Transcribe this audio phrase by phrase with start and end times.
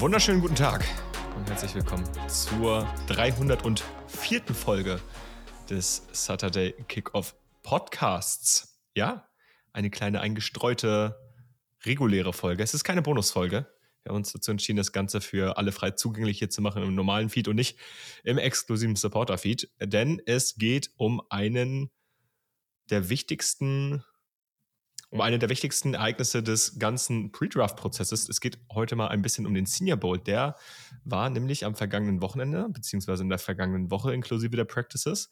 [0.00, 0.86] Wunderschönen guten Tag
[1.36, 4.40] und herzlich willkommen zur 304.
[4.54, 4.98] Folge
[5.68, 8.80] des Saturday Kickoff Podcasts.
[8.94, 9.28] Ja,
[9.74, 11.20] eine kleine eingestreute
[11.84, 12.62] reguläre Folge.
[12.62, 13.66] Es ist keine Bonusfolge.
[14.02, 16.94] Wir haben uns dazu entschieden, das Ganze für alle frei zugänglich hier zu machen im
[16.94, 17.78] normalen Feed und nicht
[18.24, 21.90] im exklusiven Supporter-Feed, denn es geht um einen
[22.88, 24.02] der wichtigsten
[25.10, 28.28] um eine der wichtigsten Ereignisse des ganzen Pre-Draft-Prozesses.
[28.28, 30.18] Es geht heute mal ein bisschen um den Senior Bowl.
[30.18, 30.56] Der
[31.04, 35.30] war nämlich am vergangenen Wochenende, beziehungsweise in der vergangenen Woche inklusive der Practices.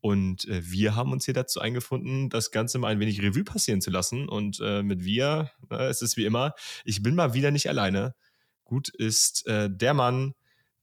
[0.00, 3.80] Und äh, wir haben uns hier dazu eingefunden, das Ganze mal ein wenig Revue passieren
[3.80, 4.28] zu lassen.
[4.28, 6.54] Und äh, mit wir, äh, es ist wie immer,
[6.84, 8.14] ich bin mal wieder nicht alleine.
[8.64, 10.34] Gut ist äh, der Mann,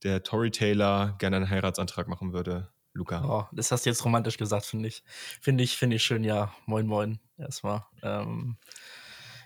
[0.04, 2.70] der Tory Taylor gerne einen Heiratsantrag machen würde.
[3.00, 3.24] Luca.
[3.26, 5.04] Oh, das hast du jetzt romantisch gesagt, finde ich.
[5.42, 6.54] Finde ich, finde ich schön, ja.
[6.66, 7.20] Moin, moin.
[7.38, 7.86] Erstmal.
[8.04, 8.58] Ähm,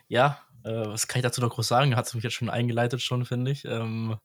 [0.08, 1.95] ja, äh, was kann ich dazu noch groß sagen?
[1.95, 3.64] Hat es mich jetzt schon eingeleitet, schon, finde ich.
[3.66, 4.18] Ähm,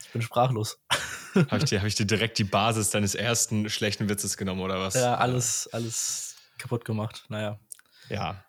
[0.00, 0.80] ich bin sprachlos.
[1.34, 4.78] Habe ich, dir, hab ich dir direkt die Basis deines ersten schlechten Witzes genommen, oder
[4.78, 4.94] was?
[4.94, 7.24] Ja, alles, alles kaputt gemacht.
[7.30, 7.58] Naja.
[8.10, 8.44] Ja,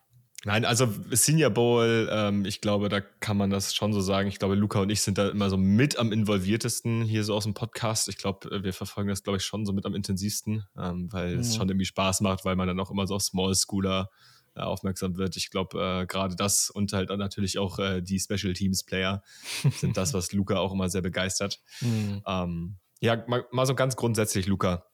[0.46, 4.28] Nein, also Senior Bowl, ähm, ich glaube, da kann man das schon so sagen.
[4.28, 7.46] Ich glaube, Luca und ich sind da immer so mit am involviertesten hier so aus
[7.46, 8.10] dem Podcast.
[8.10, 11.36] Ich glaube, äh, wir verfolgen das, glaube ich, schon so mit am intensivsten, ähm, weil
[11.36, 11.40] mhm.
[11.40, 14.10] es schon irgendwie Spaß macht, weil man dann auch immer so auf Small Schooler
[14.56, 15.38] äh, aufmerksam wird.
[15.38, 19.24] Ich glaube, äh, gerade das und halt dann natürlich auch äh, die Special Teams Player
[19.78, 21.62] sind das, was Luca auch immer sehr begeistert.
[21.80, 22.22] Mhm.
[22.28, 24.88] Ähm, ja, mal, mal, so ganz grundsätzlich, Luca.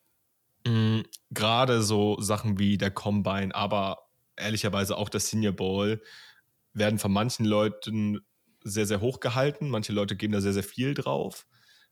[0.68, 3.98] Mhm, gerade so Sachen wie der Combine, aber
[4.40, 6.02] ehrlicherweise auch das Senior Bowl
[6.74, 8.20] werden von manchen Leuten
[8.64, 9.70] sehr, sehr hoch gehalten.
[9.70, 11.46] Manche Leute geben da sehr, sehr viel drauf.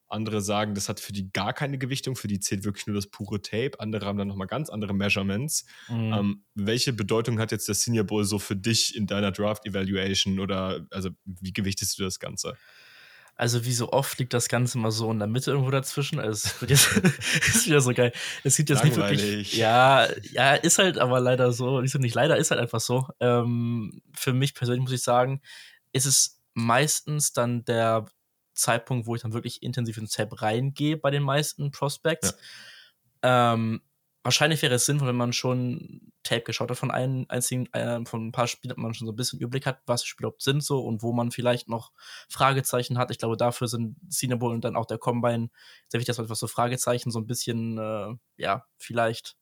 [0.10, 3.08] Andere sagen, das hat für die gar keine Gewichtung, für die zählt wirklich nur das
[3.08, 3.80] pure Tape.
[3.80, 5.66] Andere haben dann nochmal ganz andere Measurements.
[5.90, 6.14] Mhm.
[6.14, 10.40] Ähm, welche Bedeutung hat jetzt der Senior Bowl so für dich in deiner Draft Evaluation
[10.40, 12.56] oder also wie gewichtest du das Ganze?
[13.40, 16.20] Also wie so oft liegt das Ganze mal so in der Mitte irgendwo dazwischen.
[16.20, 16.98] Also es wird jetzt
[17.48, 18.12] ist wieder so geil.
[18.44, 19.22] Es gibt jetzt Langweilig.
[19.22, 19.58] nicht wirklich.
[19.58, 21.80] Ja, ja, ist halt aber leider so.
[21.82, 23.08] Nicht, so, nicht leider, ist halt einfach so.
[23.20, 25.42] Ähm, für mich persönlich muss ich sagen,
[25.94, 28.06] ist es meistens dann der
[28.56, 32.36] Zeitpunkt, wo ich dann wirklich intensiv ins Tab reingehe bei den meisten Prospects.
[33.24, 33.54] Ja.
[33.54, 33.82] Ähm,
[34.28, 38.28] wahrscheinlich wäre es sinnvoll, wenn man schon Tape geschaut hat von einem einzigen, äh, von
[38.28, 40.62] ein paar Spielen, man schon so ein bisschen Überblick hat, was die Spiele überhaupt sind
[40.62, 41.94] so und wo man vielleicht noch
[42.28, 43.10] Fragezeichen hat.
[43.10, 45.50] Ich glaube, dafür sind Cinnabon und dann auch der Combine
[45.88, 49.38] sehr wichtig, dass man einfach so Fragezeichen so ein bisschen, äh, ja, vielleicht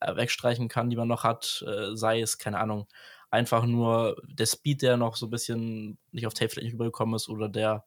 [0.00, 1.64] äh, wegstreichen kann, die man noch hat.
[1.64, 2.88] Äh, sei es, keine Ahnung,
[3.30, 7.14] einfach nur der Speed, der noch so ein bisschen nicht auf Tape vielleicht nicht rübergekommen
[7.14, 7.84] ist oder der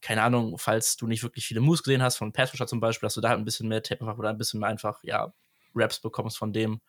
[0.00, 3.14] keine Ahnung, falls du nicht wirklich viele Moves gesehen hast, von Patricia zum Beispiel, dass
[3.14, 5.32] du da ein bisschen mehr Tape einfach oder ein bisschen mehr einfach, ja,
[5.74, 6.80] Raps bekommst von dem.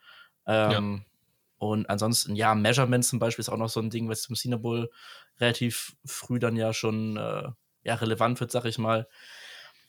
[0.48, 1.12] Ähm, ja.
[1.58, 4.90] Und ansonsten, ja, Measurements zum Beispiel ist auch noch so ein Ding, was zum Cinnabol
[5.40, 7.50] relativ früh dann ja schon äh,
[7.84, 9.08] ja, relevant wird, sag ich mal.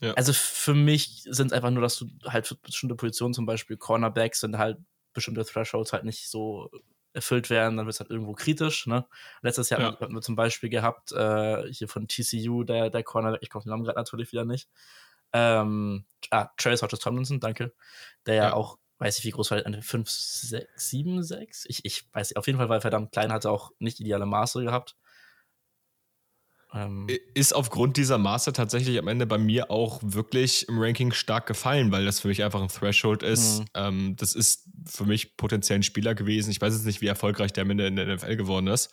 [0.00, 0.12] Ja.
[0.14, 3.76] Also für mich sind es einfach nur, dass du halt für bestimmte Positionen, zum Beispiel
[3.76, 4.78] Cornerbacks, sind halt
[5.12, 6.70] bestimmte Thresholds halt nicht so
[7.14, 8.86] erfüllt werden, dann wird es halt irgendwo kritisch.
[8.86, 9.06] Ne?
[9.40, 9.98] Letztes Jahr ja.
[9.98, 13.70] hatten wir zum Beispiel gehabt, äh, hier von TCU, der, der Cornerback, ich komme den
[13.70, 14.68] Namen gerade natürlich wieder nicht.
[15.32, 17.72] Ähm, ah, Travis Hodges Tomlinson, danke.
[18.26, 21.66] Der ja, ja auch weiß ich, wie groß war der, 5, 6, 7, 6?
[21.68, 24.26] Ich, ich weiß nicht, auf jeden Fall war er verdammt klein, hatte auch nicht ideale
[24.26, 24.96] Maße gehabt.
[26.72, 31.46] Ähm, ist aufgrund dieser Maße tatsächlich am Ende bei mir auch wirklich im Ranking stark
[31.46, 33.60] gefallen, weil das für mich einfach ein Threshold ist.
[33.60, 33.66] Mhm.
[33.74, 36.50] Ähm, das ist für mich potenziell ein Spieler gewesen.
[36.50, 38.90] Ich weiß jetzt nicht, wie erfolgreich der am Ende in der NFL geworden ist.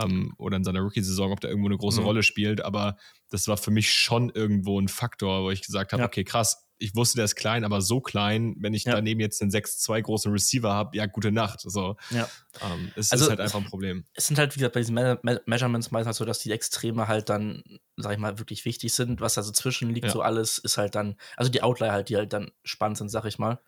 [0.00, 2.06] Ähm, oder in seiner Rookie-Saison, ob der irgendwo eine große mhm.
[2.06, 2.96] Rolle spielt, aber
[3.30, 6.06] das war für mich schon irgendwo ein Faktor, wo ich gesagt habe, ja.
[6.06, 8.94] okay, krass, ich wusste, der ist klein, aber so klein, wenn ich ja.
[8.94, 11.60] daneben jetzt einen 6-2 großen Receiver habe, ja, gute Nacht.
[11.60, 12.28] So, ja.
[12.62, 14.04] ähm, es also, ist halt einfach ein Problem.
[14.14, 17.06] Es sind halt, wie gesagt, bei diesen Me Me Measurements meistens so, dass die Extreme
[17.06, 17.62] halt dann,
[17.96, 19.20] sag ich mal, wirklich wichtig sind.
[19.20, 20.12] Was da so zwischen liegt, ja.
[20.12, 23.26] so alles, ist halt dann, also die Outlier halt, die halt dann spannend sind, sag
[23.26, 23.60] ich mal.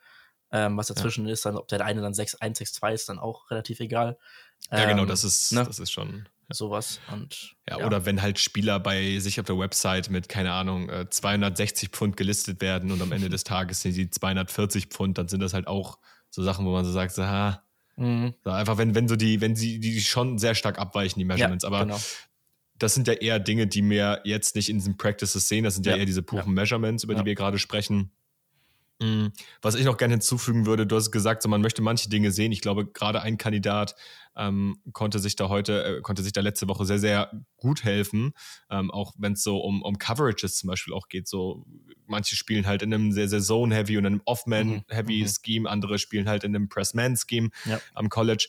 [0.50, 3.80] Ähm, was dazwischen ist, dann, ob der eine dann 6-1, 6-2 ist, dann auch relativ
[3.80, 4.18] egal.
[4.70, 5.64] Ja, genau, ähm, das ist, ne?
[5.64, 7.00] das ist schon sowas.
[7.10, 10.90] Und, ja, ja, oder wenn halt Spieler bei sich auf der Website mit, keine Ahnung,
[11.10, 15.28] 260 äh, Pfund gelistet werden und am Ende des Tages sind sie 240 Pfund, dann
[15.28, 15.98] sind das halt auch
[16.30, 17.62] so Sachen, wo man so sagt, so, ha,
[17.96, 18.34] mhm.
[18.44, 21.64] so einfach, wenn, wenn so die, wenn sie die schon sehr stark abweichen, die Measurements.
[21.64, 22.00] Ja, aber genau.
[22.78, 25.64] das sind ja eher Dinge, die wir jetzt nicht in diesen Practices sehen.
[25.64, 28.12] Das sind ja, ja eher diese puren Measurements, über die wir gerade sprechen.
[29.00, 29.32] Mhm.
[29.60, 32.52] Was ich noch gerne hinzufügen würde, du hast gesagt, so, man möchte manche Dinge sehen.
[32.52, 33.94] Ich glaube, gerade ein Kandidat
[34.36, 38.32] ähm, konnte sich da heute, äh, konnte sich da letzte Woche sehr, sehr gut helfen.
[38.70, 41.28] Ähm, auch wenn es so um, um Coverages zum Beispiel auch geht.
[41.28, 41.66] So,
[42.06, 45.22] manche spielen halt in einem sehr, sehr Zone-Heavy und einem Off-Man-Heavy mhm.
[45.24, 45.32] mhm.
[45.44, 47.80] Scheme, andere spielen halt in einem Press-Man-Scheme ja.
[47.94, 48.48] am College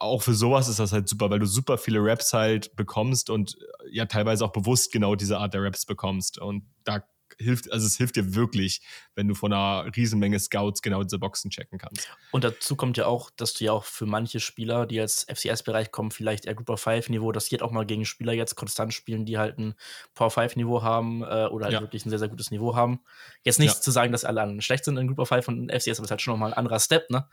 [0.00, 3.56] auch für sowas ist das halt super, weil du super viele Raps halt bekommst und
[3.56, 6.38] äh, ja teilweise auch bewusst genau diese Art der Raps bekommst.
[6.38, 7.02] Und da
[7.38, 8.80] hilft, also es hilft dir wirklich,
[9.14, 12.08] wenn du von einer Riesenmenge Scouts genau diese Boxen checken kannst.
[12.32, 15.90] Und dazu kommt ja auch, dass du ja auch für manche Spieler, die als FCS-Bereich
[15.90, 19.24] kommen, vielleicht eher Group of Five-Niveau, das geht auch mal gegen Spieler jetzt konstant spielen,
[19.24, 19.74] die halt ein
[20.14, 21.80] Power Five-Niveau haben äh, oder halt ja.
[21.80, 23.00] wirklich ein sehr, sehr gutes Niveau haben.
[23.44, 23.80] Jetzt nicht ja.
[23.80, 25.98] zu sagen, dass alle anderen schlecht sind in Group of Five und FCS, aber es
[26.00, 27.28] ist halt schon nochmal ein anderer Step, ne?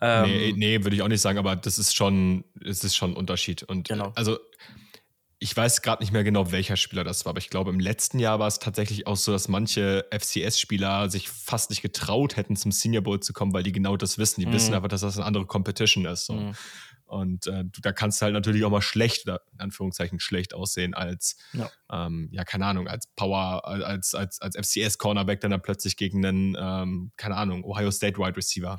[0.00, 3.12] Ähm, nee, nee würde ich auch nicht sagen, aber das ist schon, es ist schon
[3.12, 3.62] ein Unterschied.
[3.62, 4.12] Und genau.
[4.14, 4.38] also
[5.46, 8.18] ich weiß gerade nicht mehr genau, welcher Spieler das war, aber ich glaube, im letzten
[8.18, 12.72] Jahr war es tatsächlich auch so, dass manche FCS-Spieler sich fast nicht getraut hätten, zum
[12.72, 14.40] Senior Bowl zu kommen, weil die genau das wissen.
[14.40, 14.54] Die mhm.
[14.54, 16.26] wissen aber, dass das eine andere Competition ist.
[16.26, 16.32] So.
[16.32, 16.54] Mhm.
[17.06, 20.94] Und äh, da kannst du halt natürlich auch mal schlecht, oder in Anführungszeichen schlecht aussehen
[20.94, 25.96] als, ja, ähm, ja keine Ahnung, als Power, als, als, als FCS-Cornerback dann, dann plötzlich
[25.96, 28.76] gegen einen, ähm, keine Ahnung, Ohio State Wide Receiver.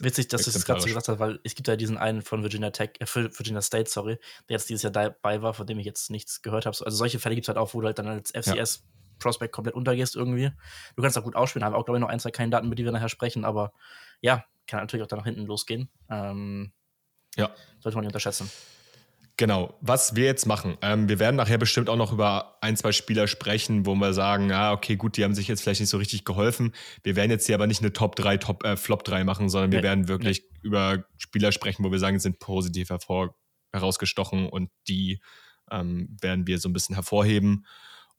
[0.00, 2.42] Witzig, dass du es gerade so gesagt hast, weil es gibt ja diesen einen von
[2.42, 5.86] Virginia Tech, äh, Virginia State, sorry, der jetzt dieses Jahr dabei war, von dem ich
[5.86, 6.76] jetzt nichts gehört habe.
[6.84, 8.98] Also solche Fälle gibt es halt auch, wo du halt dann als FCS ja.
[9.18, 10.50] Prospect komplett untergehst irgendwie.
[10.96, 12.78] Du kannst auch gut ausspielen, haben auch, glaube ich, noch ein, zwei keine Daten, mit
[12.78, 13.72] die wir nachher sprechen, aber
[14.20, 15.88] ja, kann natürlich auch da nach hinten losgehen.
[16.10, 16.72] Ähm,
[17.38, 17.50] ja.
[17.80, 18.50] Sollte man nicht unterschätzen.
[19.38, 20.76] Genau, was wir jetzt machen.
[20.82, 24.50] Ähm, wir werden nachher bestimmt auch noch über ein, zwei Spieler sprechen, wo wir sagen,
[24.50, 26.74] ah, okay, gut, die haben sich jetzt vielleicht nicht so richtig geholfen.
[27.04, 29.70] Wir werden jetzt hier aber nicht eine Top 3, Top, äh, Flop 3 machen, sondern
[29.70, 30.58] wir nee, werden wirklich nee.
[30.62, 33.36] über Spieler sprechen, wo wir sagen, sind positiv hervor,
[33.72, 35.20] herausgestochen und die
[35.70, 37.64] ähm, werden wir so ein bisschen hervorheben.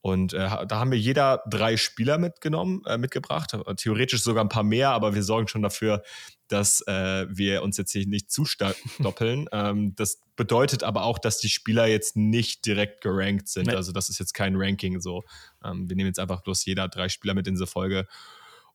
[0.01, 4.63] Und äh, da haben wir jeder drei Spieler mitgenommen, äh, mitgebracht, theoretisch sogar ein paar
[4.63, 6.03] mehr, aber wir sorgen schon dafür,
[6.47, 9.47] dass äh, wir uns jetzt hier nicht zu stark doppeln.
[9.51, 13.67] ähm, das bedeutet aber auch, dass die Spieler jetzt nicht direkt gerankt sind.
[13.67, 13.75] Nee.
[13.75, 15.23] Also das ist jetzt kein Ranking so.
[15.63, 18.07] Ähm, wir nehmen jetzt einfach bloß jeder drei Spieler mit in diese Folge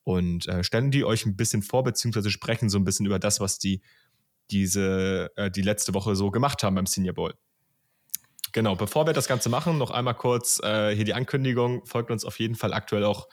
[0.05, 3.41] und äh, stellen die euch ein bisschen vor, beziehungsweise sprechen so ein bisschen über das,
[3.41, 3.81] was die
[4.51, 7.35] diese äh, die letzte Woche so gemacht haben beim Senior Bowl.
[8.55, 11.85] Genau, bevor wir das Ganze machen, noch einmal kurz äh, hier die Ankündigung.
[11.87, 13.29] Folgt uns auf jeden Fall aktuell auch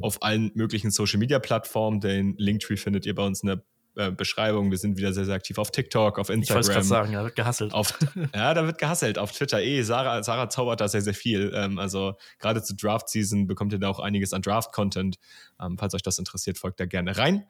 [0.00, 1.98] auf allen möglichen Social Media Plattformen.
[1.98, 3.64] Den Linktree findet ihr bei uns in der
[3.96, 4.70] äh, Beschreibung.
[4.70, 6.60] Wir sind wieder sehr, sehr aktiv auf TikTok, auf Instagram.
[6.60, 7.74] Ich wollte gerade sagen, da wird gehasselt.
[7.74, 7.98] Auf,
[8.32, 9.18] ja, da wird gehasselt.
[9.18, 9.82] Auf Twitter eh.
[9.82, 11.50] Sarah, Sarah zaubert da sehr, sehr viel.
[11.52, 15.16] Ähm, also gerade zur Draft-Season bekommt ihr da auch einiges an Draft-Content.
[15.60, 17.44] Ähm, falls euch das interessiert, folgt da gerne rein.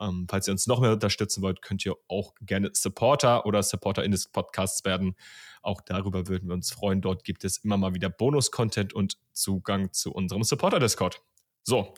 [0.00, 4.04] Ähm, falls ihr uns noch mehr unterstützen wollt, könnt ihr auch gerne Supporter oder Supporter
[4.04, 5.16] in des Podcasts werden.
[5.62, 7.00] Auch darüber würden wir uns freuen.
[7.00, 11.22] Dort gibt es immer mal wieder Bonus-Content und Zugang zu unserem Supporter-Discord.
[11.62, 11.94] So,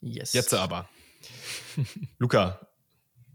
[0.00, 0.32] yes.
[0.32, 0.88] jetzt aber.
[2.18, 2.60] Luca,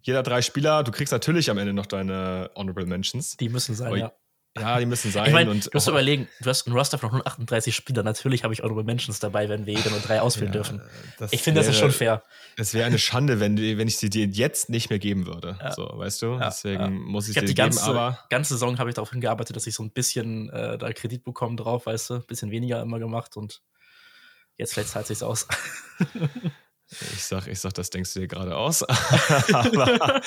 [0.01, 3.37] jeder drei Spieler, du kriegst natürlich am Ende noch deine Honorable Mentions.
[3.37, 4.13] Die müssen sein, ja.
[4.55, 5.25] Ja, die müssen sein.
[5.27, 8.05] Ich mein, und du musst überlegen, du hast ein Roster von 138 Spielern.
[8.05, 10.81] Natürlich habe ich Honorable Mentions dabei, wenn wir jeder nur drei auswählen ja, dürfen.
[11.31, 12.21] Ich finde, das ist schon fair.
[12.55, 15.57] Es wäre eine Schande, wenn, wenn ich sie dir jetzt nicht mehr geben würde.
[15.59, 15.71] Ja.
[15.71, 16.33] So, weißt du?
[16.33, 18.19] Ja, Deswegen muss ich, ich die ganze, geben, aber.
[18.29, 21.55] ganze Saison habe ich darauf hingearbeitet, dass ich so ein bisschen äh, da Kredit bekomme
[21.55, 22.13] drauf, weißt du?
[22.15, 23.63] Ein bisschen weniger immer gemacht und
[24.57, 25.47] jetzt vielleicht zahlt sich's aus.
[27.15, 28.83] Ich sag, ich sag, das denkst du dir gerade aus.
[29.47, 30.21] ich habe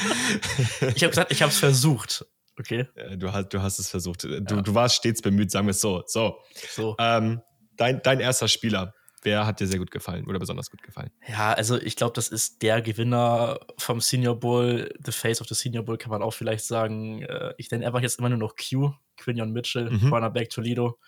[0.91, 2.27] gesagt, ich habe es versucht.
[2.59, 2.87] Okay.
[3.17, 4.25] Du hast, du hast es versucht.
[4.25, 4.41] Du, ja.
[4.41, 6.03] du warst stets bemüht, sagen wir es so.
[6.07, 6.41] So.
[6.71, 6.97] so.
[6.99, 7.43] Ähm,
[7.77, 11.11] dein, dein erster Spieler, wer hat dir sehr gut gefallen oder besonders gut gefallen?
[11.29, 14.89] Ja, also ich glaube, das ist der Gewinner vom Senior Bowl.
[15.05, 17.23] The Face of the Senior Bowl kann man auch vielleicht sagen.
[17.23, 20.09] Äh, ich nenne einfach jetzt immer nur noch Q, Quinion Mitchell, mhm.
[20.09, 20.99] Cornerback Toledo.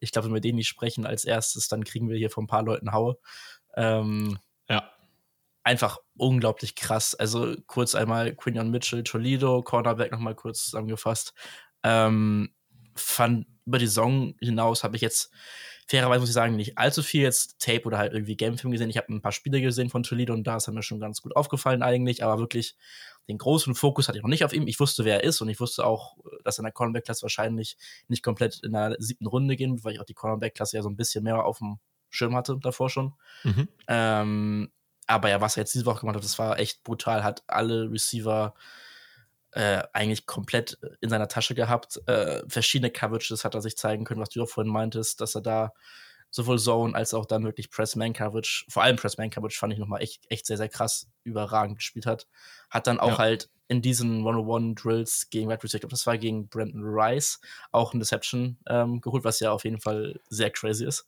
[0.00, 2.48] Ich glaube, wenn wir den nicht sprechen als erstes, dann kriegen wir hier von ein
[2.48, 3.16] paar Leuten Haue.
[3.76, 4.38] Ähm,
[5.68, 7.14] einfach unglaublich krass.
[7.14, 11.34] Also kurz einmal Quinion Mitchell, Toledo, Cornerback nochmal kurz zusammengefasst.
[11.82, 12.54] Ähm,
[12.96, 15.30] fand über die Saison hinaus habe ich jetzt
[15.86, 18.90] fairerweise muss ich sagen, nicht allzu viel jetzt Tape oder halt irgendwie Gamefilm gesehen.
[18.90, 21.22] Ich habe ein paar Spiele gesehen von Toledo und da ist er mir schon ganz
[21.22, 22.76] gut aufgefallen eigentlich, aber wirklich
[23.28, 24.66] den großen Fokus hatte ich noch nicht auf ihm.
[24.66, 27.76] Ich wusste, wer er ist und ich wusste auch, dass er in der Cornerback-Klasse wahrscheinlich
[28.06, 30.90] nicht komplett in der siebten Runde gehen wird, weil ich auch die Cornerback-Klasse ja so
[30.90, 31.78] ein bisschen mehr auf dem
[32.10, 33.14] Schirm hatte davor schon.
[33.44, 33.68] Mhm.
[33.86, 34.70] Ähm,
[35.08, 37.24] aber ja, was er jetzt diese Woche gemacht hat, das war echt brutal.
[37.24, 38.54] Hat alle Receiver
[39.52, 42.00] äh, eigentlich komplett in seiner Tasche gehabt.
[42.06, 45.40] Äh, verschiedene Coverages hat er sich zeigen können, was du auch vorhin meintest, dass er
[45.40, 45.72] da
[46.30, 50.46] sowohl Zone als auch dann wirklich Press-Man-Coverage, vor allem Press-Man-Coverage fand ich nochmal echt, echt
[50.46, 52.26] sehr, sehr krass überragend gespielt hat.
[52.68, 53.18] Hat dann auch ja.
[53.18, 57.40] halt in diesen 101-Drills gegen Red Receiver, das war gegen Brandon Rice,
[57.72, 61.06] auch ein Deception ähm, geholt, was ja auf jeden Fall sehr crazy ist.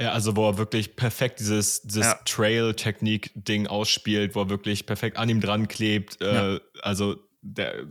[0.00, 2.20] Ja, also wo er wirklich perfekt dieses, dieses ja.
[2.24, 6.20] Trail-Technik-Ding ausspielt, wo er wirklich perfekt an ihm dran klebt.
[6.20, 6.60] Äh, ja.
[6.82, 7.86] Also der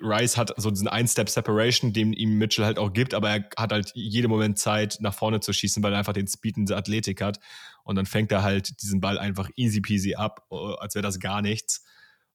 [0.00, 3.92] Rice hat so diesen Ein-Step-Separation, den ihm Mitchell halt auch gibt, aber er hat halt
[3.94, 7.20] jeden Moment Zeit, nach vorne zu schießen, weil er einfach den Speed und die Athletik
[7.20, 7.38] hat.
[7.84, 11.18] Und dann fängt er halt diesen Ball einfach easy peasy ab, äh, als wäre das
[11.18, 11.84] gar nichts.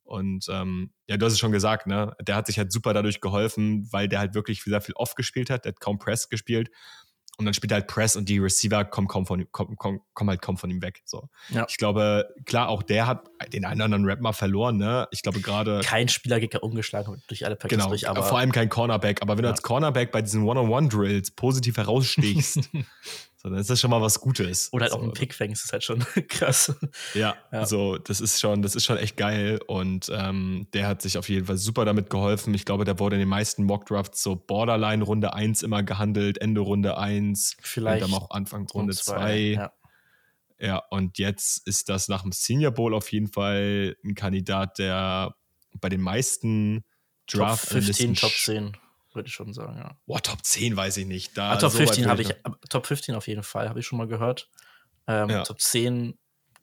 [0.03, 2.13] Und ähm, ja, du hast es schon gesagt, ne?
[2.21, 5.49] Der hat sich halt super dadurch geholfen, weil der halt wirklich sehr viel off gespielt
[5.49, 5.65] hat.
[5.65, 6.69] Der hat kaum Press gespielt.
[7.37, 10.41] Und dann spielt er halt Press und die Receiver kommen, kaum von, kommen, kommen, halt
[10.41, 11.01] kaum von ihm weg.
[11.05, 11.27] So.
[11.49, 11.65] Ja.
[11.69, 15.07] Ich glaube, klar, auch der hat den einen oder anderen Rap mal verloren, ne?
[15.11, 15.81] Ich glaube gerade.
[15.83, 18.23] Kein Spieler geht ja umgeschlagen durch alle Packs genau, durch, aber.
[18.23, 19.21] Vor allem kein Cornerback.
[19.21, 19.49] Aber wenn ja.
[19.49, 22.69] du als Cornerback bei diesen One-on-One-Drills positiv herausstichst,
[23.45, 24.73] So, dann ist das schon mal was Gutes.
[24.73, 24.97] Oder halt so.
[24.97, 25.99] auch ein Pick fängst, ist halt schon
[26.29, 26.75] krass.
[27.13, 29.59] Ja, ja, so, das ist schon, das ist schon echt geil.
[29.67, 32.55] Und ähm, der hat sich auf jeden Fall super damit geholfen.
[32.55, 36.61] Ich glaube, der wurde in den meisten Mockdrafts so Borderline Runde 1 immer gehandelt, Ende
[36.61, 37.57] Runde 1.
[37.61, 38.03] Vielleicht.
[38.03, 39.37] Und dann auch Anfang Runde 2.
[39.37, 39.73] Ja.
[40.57, 45.35] ja, und jetzt ist das nach dem Senior Bowl auf jeden Fall ein Kandidat, der
[45.79, 46.83] bei den meisten
[47.27, 48.75] Draft Top 15, Top 10
[49.15, 49.97] würde ich schon sagen, ja.
[50.05, 51.37] Boah, Top 10 weiß ich nicht.
[51.37, 52.33] Da ah, Top so 15 habe ich,
[52.69, 54.49] Top 15 auf jeden Fall, habe ich schon mal gehört.
[55.07, 55.43] Ähm, ja.
[55.43, 56.17] Top 10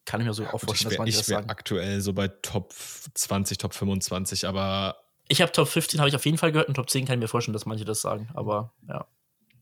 [0.04, 1.48] kann ich mir so auch vorstellen, dass manche ich das sagen.
[1.48, 4.96] aktuell so bei Top 20, Top 25, aber.
[5.28, 7.20] Ich habe Top 15 habe ich auf jeden Fall gehört und Top 10 kann ich
[7.20, 9.06] mir vorstellen, dass manche das sagen, aber ja.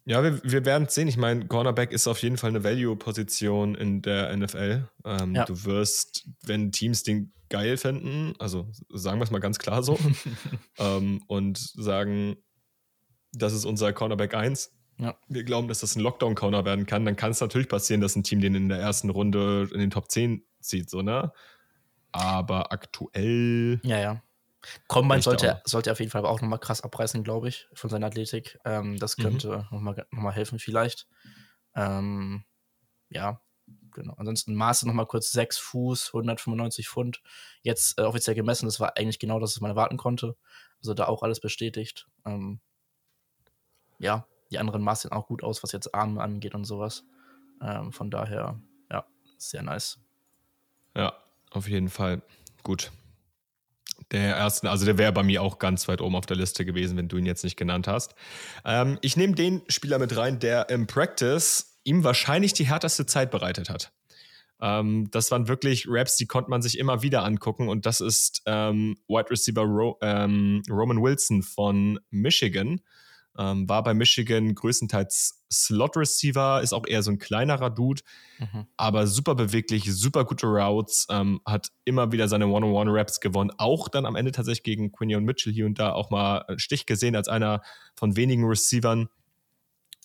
[0.06, 1.08] Ja, wir, wir werden es sehen.
[1.08, 4.88] Ich meine, Cornerback ist auf jeden Fall eine Value-Position in der NFL.
[5.04, 5.44] Ähm, ja.
[5.44, 9.98] Du wirst, wenn Teams den geil finden, also sagen wir es mal ganz klar so,
[10.78, 12.36] ähm, und sagen,
[13.32, 14.72] das ist unser Cornerback 1.
[15.00, 15.16] Ja.
[15.28, 17.06] Wir glauben, dass das ein Lockdown-Corner werden kann.
[17.06, 19.90] Dann kann es natürlich passieren, dass ein Team den in der ersten Runde in den
[19.90, 21.32] Top 10 zieht, so, ne?
[22.12, 23.80] Aber aktuell.
[23.82, 24.22] Ja, ja.
[24.88, 28.58] Combine sollte, sollte auf jeden Fall auch nochmal krass abreißen, glaube ich, von seiner Athletik.
[28.66, 29.22] Ähm, das mhm.
[29.22, 29.76] könnte mhm.
[29.76, 31.08] nochmal noch mal helfen, vielleicht.
[31.74, 32.44] Ähm,
[33.08, 33.40] ja,
[33.92, 34.12] genau.
[34.18, 37.22] Ansonsten Maße nochmal kurz 6 Fuß, 195 Pfund.
[37.62, 40.36] Jetzt äh, offiziell gemessen, das war eigentlich genau das, was man erwarten konnte.
[40.80, 42.06] Also da auch alles bestätigt.
[42.26, 42.60] Ähm,
[43.98, 47.04] ja, die anderen Maß sehen auch gut aus, was jetzt Arme angeht und sowas.
[47.62, 49.04] Ähm, von daher, ja,
[49.38, 49.98] sehr nice.
[50.96, 51.12] Ja,
[51.50, 52.22] auf jeden Fall.
[52.62, 52.90] Gut.
[54.12, 56.96] Der erste, also der wäre bei mir auch ganz weit oben auf der Liste gewesen,
[56.96, 58.14] wenn du ihn jetzt nicht genannt hast.
[58.64, 63.30] Ähm, ich nehme den Spieler mit rein, der im Practice ihm wahrscheinlich die härteste Zeit
[63.30, 63.92] bereitet hat.
[64.60, 68.42] Ähm, das waren wirklich Raps, die konnte man sich immer wieder angucken und das ist
[68.46, 72.80] ähm, Wide Receiver Ro ähm, Roman Wilson von Michigan.
[73.38, 78.02] Ähm, war bei Michigan größtenteils Slot Receiver, ist auch eher so ein kleinerer Dude,
[78.38, 78.66] mhm.
[78.76, 83.52] aber super beweglich, super gute Routes, ähm, hat immer wieder seine One-on-One-Raps gewonnen.
[83.56, 87.16] Auch dann am Ende tatsächlich gegen Quinion Mitchell hier und da auch mal Stich gesehen
[87.16, 87.62] als einer
[87.94, 89.08] von wenigen Receivern.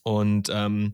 [0.04, 0.94] Und ähm,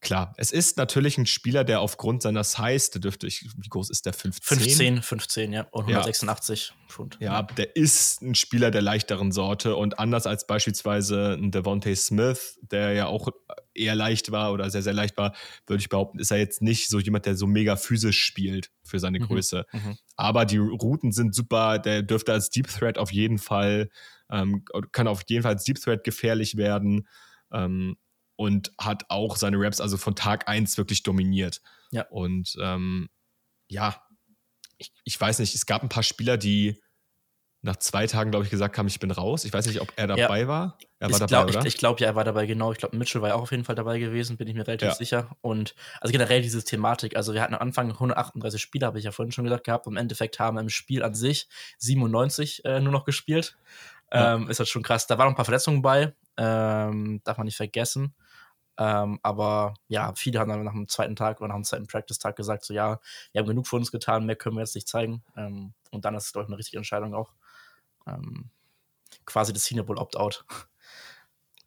[0.00, 3.90] Klar, es ist natürlich ein Spieler, der aufgrund seiner Size, der dürfte ich, wie groß
[3.90, 4.12] ist der?
[4.12, 4.58] 15?
[4.58, 5.62] 15, 15, ja.
[5.72, 6.88] Und 186 ja.
[6.88, 7.16] Pfund.
[7.20, 12.60] Ja, der ist ein Spieler der leichteren Sorte und anders als beispielsweise ein Devontae Smith,
[12.62, 13.28] der ja auch
[13.74, 15.34] eher leicht war oder sehr, sehr leicht war,
[15.66, 19.00] würde ich behaupten, ist er jetzt nicht so jemand, der so mega physisch spielt für
[19.00, 19.24] seine mhm.
[19.24, 19.66] Größe.
[19.72, 19.98] Mhm.
[20.14, 23.90] Aber die Routen sind super, der dürfte als Deep Threat auf jeden Fall,
[24.30, 27.08] ähm, kann auf jeden Fall als Deep Threat gefährlich werden.
[27.52, 27.96] Ähm,
[28.38, 31.60] und hat auch seine Raps also von Tag 1 wirklich dominiert.
[31.90, 32.06] Ja.
[32.08, 33.08] Und ähm,
[33.66, 34.00] ja,
[34.78, 36.80] ich, ich weiß nicht, es gab ein paar Spieler, die
[37.62, 39.44] nach zwei Tagen, glaube ich, gesagt haben, ich bin raus.
[39.44, 40.48] Ich weiß nicht, ob er dabei ja.
[40.48, 40.78] war.
[41.00, 41.60] Er war dabei, glaub, oder?
[41.62, 42.70] Ich, ich glaube, ja, er war dabei, genau.
[42.70, 44.90] Ich glaube, Mitchell war ja auch auf jeden Fall dabei gewesen, bin ich mir relativ
[44.90, 44.94] ja.
[44.94, 45.36] sicher.
[45.40, 49.10] Und also generell diese Thematik, also wir hatten am Anfang 138 Spieler, habe ich ja
[49.10, 49.88] vorhin schon gesagt gehabt.
[49.88, 53.56] Im Endeffekt haben wir im Spiel an sich 97 äh, nur noch gespielt.
[54.12, 55.08] Ähm, ist halt schon krass.
[55.08, 58.14] Da waren noch ein paar Verletzungen bei, ähm, darf man nicht vergessen.
[58.78, 62.36] Ähm, aber ja, viele haben dann nach dem zweiten Tag oder nach dem zweiten Practice-Tag
[62.36, 63.00] gesagt, so ja,
[63.32, 65.24] wir haben genug für uns getan, mehr können wir jetzt nicht zeigen.
[65.36, 67.34] Ähm, und dann ist es, glaube ich, eine richtige Entscheidung auch.
[68.06, 68.50] Ähm,
[69.26, 70.44] quasi das Senior Bowl Opt-out.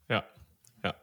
[0.08, 0.24] Ja,
[0.84, 0.94] ja.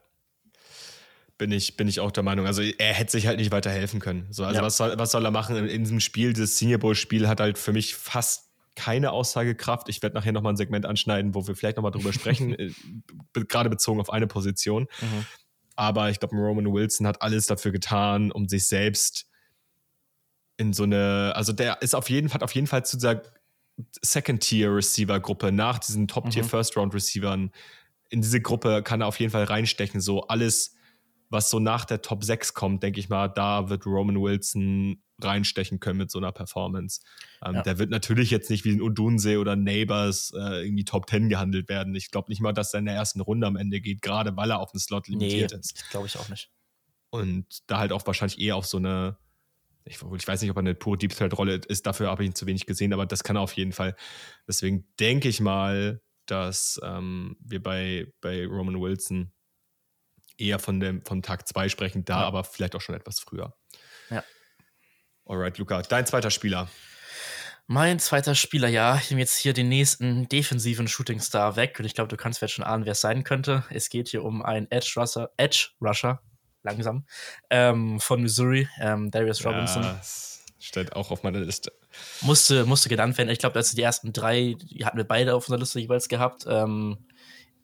[1.36, 2.46] Bin ich, bin ich auch der Meinung.
[2.46, 4.28] Also er hätte sich halt nicht weiterhelfen können.
[4.30, 4.62] So, also ja.
[4.62, 6.32] was, soll, was soll er machen in, in diesem Spiel?
[6.32, 9.88] Das Senior Bowl-Spiel hat halt für mich fast keine Aussagekraft.
[9.88, 12.70] Ich werde nachher nochmal ein Segment anschneiden, wo wir vielleicht nochmal drüber sprechen, äh,
[13.48, 14.86] gerade bezogen auf eine Position.
[15.00, 15.26] Mhm.
[15.80, 19.30] Aber ich glaube, Roman Wilson hat alles dafür getan, um sich selbst
[20.58, 23.22] in so eine, also der ist auf jeden Fall, auf jeden Fall zu dieser
[24.02, 27.50] Second-Tier-Receiver-Gruppe nach diesen Top-Tier-First-Round-Receivern.
[28.10, 30.02] In diese Gruppe kann er auf jeden Fall reinstechen.
[30.02, 30.74] So alles,
[31.30, 35.80] was so nach der Top 6 kommt, denke ich mal, da wird Roman Wilson reinstechen
[35.80, 37.00] können mit so einer Performance.
[37.44, 37.62] Ähm, ja.
[37.62, 41.68] Der wird natürlich jetzt nicht wie ein Udunse oder Neighbors äh, irgendwie Top 10 gehandelt
[41.68, 41.94] werden.
[41.94, 44.50] Ich glaube nicht mal, dass er in der ersten Runde am Ende geht, gerade weil
[44.50, 45.90] er auf den Slot limitiert nee, ist.
[45.90, 46.50] glaube ich auch nicht.
[47.10, 49.18] Und da halt auch wahrscheinlich eher auf so eine,
[49.84, 52.30] ich, ich weiß nicht, ob er eine pure Deep Threat Rolle ist, dafür habe ich
[52.30, 53.96] ihn zu wenig gesehen, aber das kann er auf jeden Fall.
[54.46, 59.32] Deswegen denke ich mal, dass ähm, wir bei, bei Roman Wilson
[60.38, 62.26] eher von dem, von Tag 2 sprechen, da ja.
[62.26, 63.54] aber vielleicht auch schon etwas früher.
[65.30, 66.68] Alright, Luca, dein zweiter Spieler.
[67.68, 68.96] Mein zweiter Spieler, ja.
[68.96, 72.42] Ich nehme jetzt hier den nächsten defensiven Shooting Star weg und ich glaube, du kannst
[72.42, 73.62] jetzt schon ahnen, wer es sein könnte.
[73.70, 76.20] Es geht hier um einen Edge Rusher, Edge Rusher,
[76.64, 77.06] langsam,
[77.48, 79.84] ähm, von Missouri, ähm, Darius Robinson.
[79.84, 80.00] Ja,
[80.58, 81.72] steht auch auf meiner Liste.
[82.22, 83.28] Musste, musste genannt werden.
[83.28, 86.08] Ich glaube, das sind die ersten drei, die hatten wir beide auf unserer Liste jeweils
[86.08, 86.44] gehabt.
[86.48, 87.06] Ähm,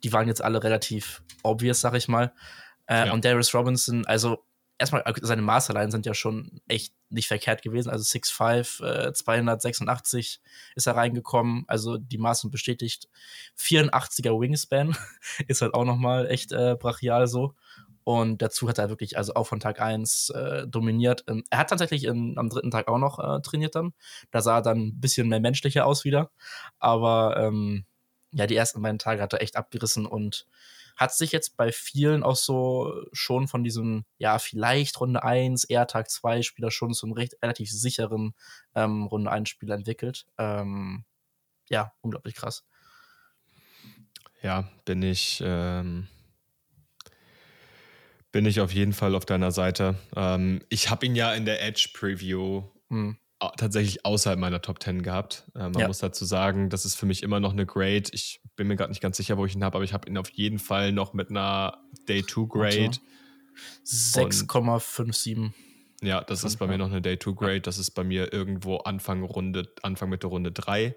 [0.05, 2.33] die waren jetzt alle relativ obvious, sag ich mal.
[2.87, 3.13] Äh, ja.
[3.13, 4.46] Und Darius Robinson, also
[4.79, 7.91] erstmal, seine Masterline sind ja schon echt nicht verkehrt gewesen.
[7.91, 10.41] Also 6'5, äh, 286
[10.75, 11.65] ist er reingekommen.
[11.69, 13.09] Also die Maßen bestätigt.
[13.59, 14.97] 84er Wingspan
[15.49, 17.55] ist halt auch nochmal echt äh, brachial so.
[18.05, 21.25] Und dazu hat er wirklich, also auch von Tag 1 äh, dominiert.
[21.27, 23.95] Ähm, er hat tatsächlich in, am dritten Tag auch noch äh, trainiert dann.
[24.31, 26.31] Da sah er dann ein bisschen mehr menschlicher aus wieder.
[26.79, 27.85] Aber ähm,
[28.31, 30.47] ja, die ersten beiden Tage hat er echt abgerissen und
[30.97, 35.87] hat sich jetzt bei vielen auch so schon von diesem, ja, vielleicht Runde 1, eher
[35.87, 38.35] Tag 2 Spieler schon zum recht relativ sicheren
[38.75, 40.27] ähm, Runde 1 Spieler entwickelt.
[40.39, 41.05] Ähm,
[41.69, 42.65] ja, unglaublich krass.
[44.43, 46.09] Ja, bin ich, ähm,
[48.33, 49.97] bin ich auf jeden Fall auf deiner Seite.
[50.15, 53.19] Ähm, ich habe ihn ja in der Edge Preview mhm
[53.57, 55.45] tatsächlich außerhalb meiner Top 10 gehabt.
[55.55, 55.87] Äh, man ja.
[55.89, 58.05] muss dazu sagen, das ist für mich immer noch eine Grade.
[58.13, 60.17] Ich bin mir gerade nicht ganz sicher, wo ich ihn habe, aber ich habe ihn
[60.19, 62.99] auf jeden Fall noch mit einer Day 2 Grade.
[63.85, 65.53] 6,57.
[66.03, 67.61] Ja, das ist bei mir noch eine Day 2 Grade.
[67.61, 70.97] Das ist bei mir irgendwo Anfang Runde, Anfang Mitte Runde 3.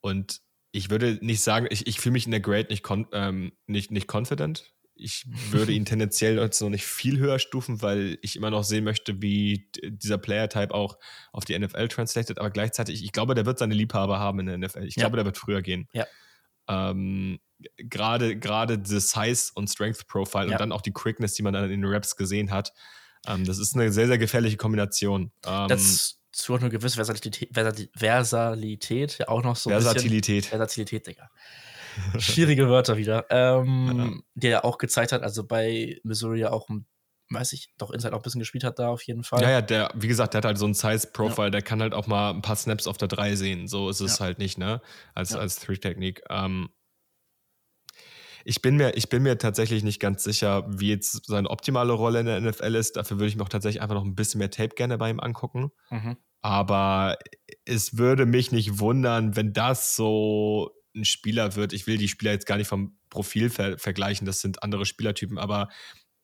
[0.00, 0.40] Und
[0.72, 4.12] ich würde nicht sagen, ich, ich fühle mich in der Grade nicht, ähm, nicht, nicht
[4.12, 8.64] confident ich würde ihn tendenziell jetzt noch nicht viel höher stufen, weil ich immer noch
[8.64, 10.98] sehen möchte, wie dieser Player-Type auch
[11.32, 12.38] auf die NFL translated.
[12.38, 14.84] Aber gleichzeitig, ich glaube, der wird seine Liebhaber haben in der NFL.
[14.84, 15.02] Ich ja.
[15.02, 15.88] glaube, der wird früher gehen.
[15.92, 16.06] Ja.
[16.68, 17.38] Ähm,
[17.76, 20.52] gerade gerade das Size und Strength Profile ja.
[20.52, 22.72] und dann auch die Quickness, die man dann in den Raps gesehen hat.
[23.26, 25.32] Ähm, das ist eine sehr, sehr gefährliche Kombination.
[25.46, 27.48] Ähm, das zu eine gewisse Versatilität,
[27.94, 29.70] Versatilität, ja auch noch so.
[29.70, 30.42] Versatilität.
[30.42, 31.30] Bisschen, Versatilität, Digga.
[32.18, 33.26] Schwierige Wörter wieder.
[33.30, 34.22] Ähm, ja.
[34.34, 36.68] Der ja auch gezeigt hat, also bei Missouri ja auch
[37.30, 39.42] weiß ich, doch Inside auch ein bisschen gespielt hat da auf jeden Fall.
[39.42, 41.50] Ja, ja, der, wie gesagt, der hat halt so ein Size-Profile, ja.
[41.50, 43.68] der kann halt auch mal ein paar Snaps auf der 3 sehen.
[43.68, 44.26] So ist es ja.
[44.26, 44.80] halt nicht, ne?
[45.14, 45.38] Als, ja.
[45.38, 46.22] als Three-Technik.
[46.30, 46.68] Ähm,
[48.44, 52.20] ich bin, mir, ich bin mir tatsächlich nicht ganz sicher, wie jetzt seine optimale Rolle
[52.20, 52.96] in der NFL ist.
[52.96, 55.18] Dafür würde ich mir auch tatsächlich einfach noch ein bisschen mehr Tape gerne bei ihm
[55.18, 55.72] angucken.
[55.90, 56.16] Mhm.
[56.42, 57.18] Aber
[57.64, 62.32] es würde mich nicht wundern, wenn das so ein Spieler wird, ich will die Spieler
[62.32, 65.68] jetzt gar nicht vom Profil ver vergleichen, das sind andere Spielertypen, aber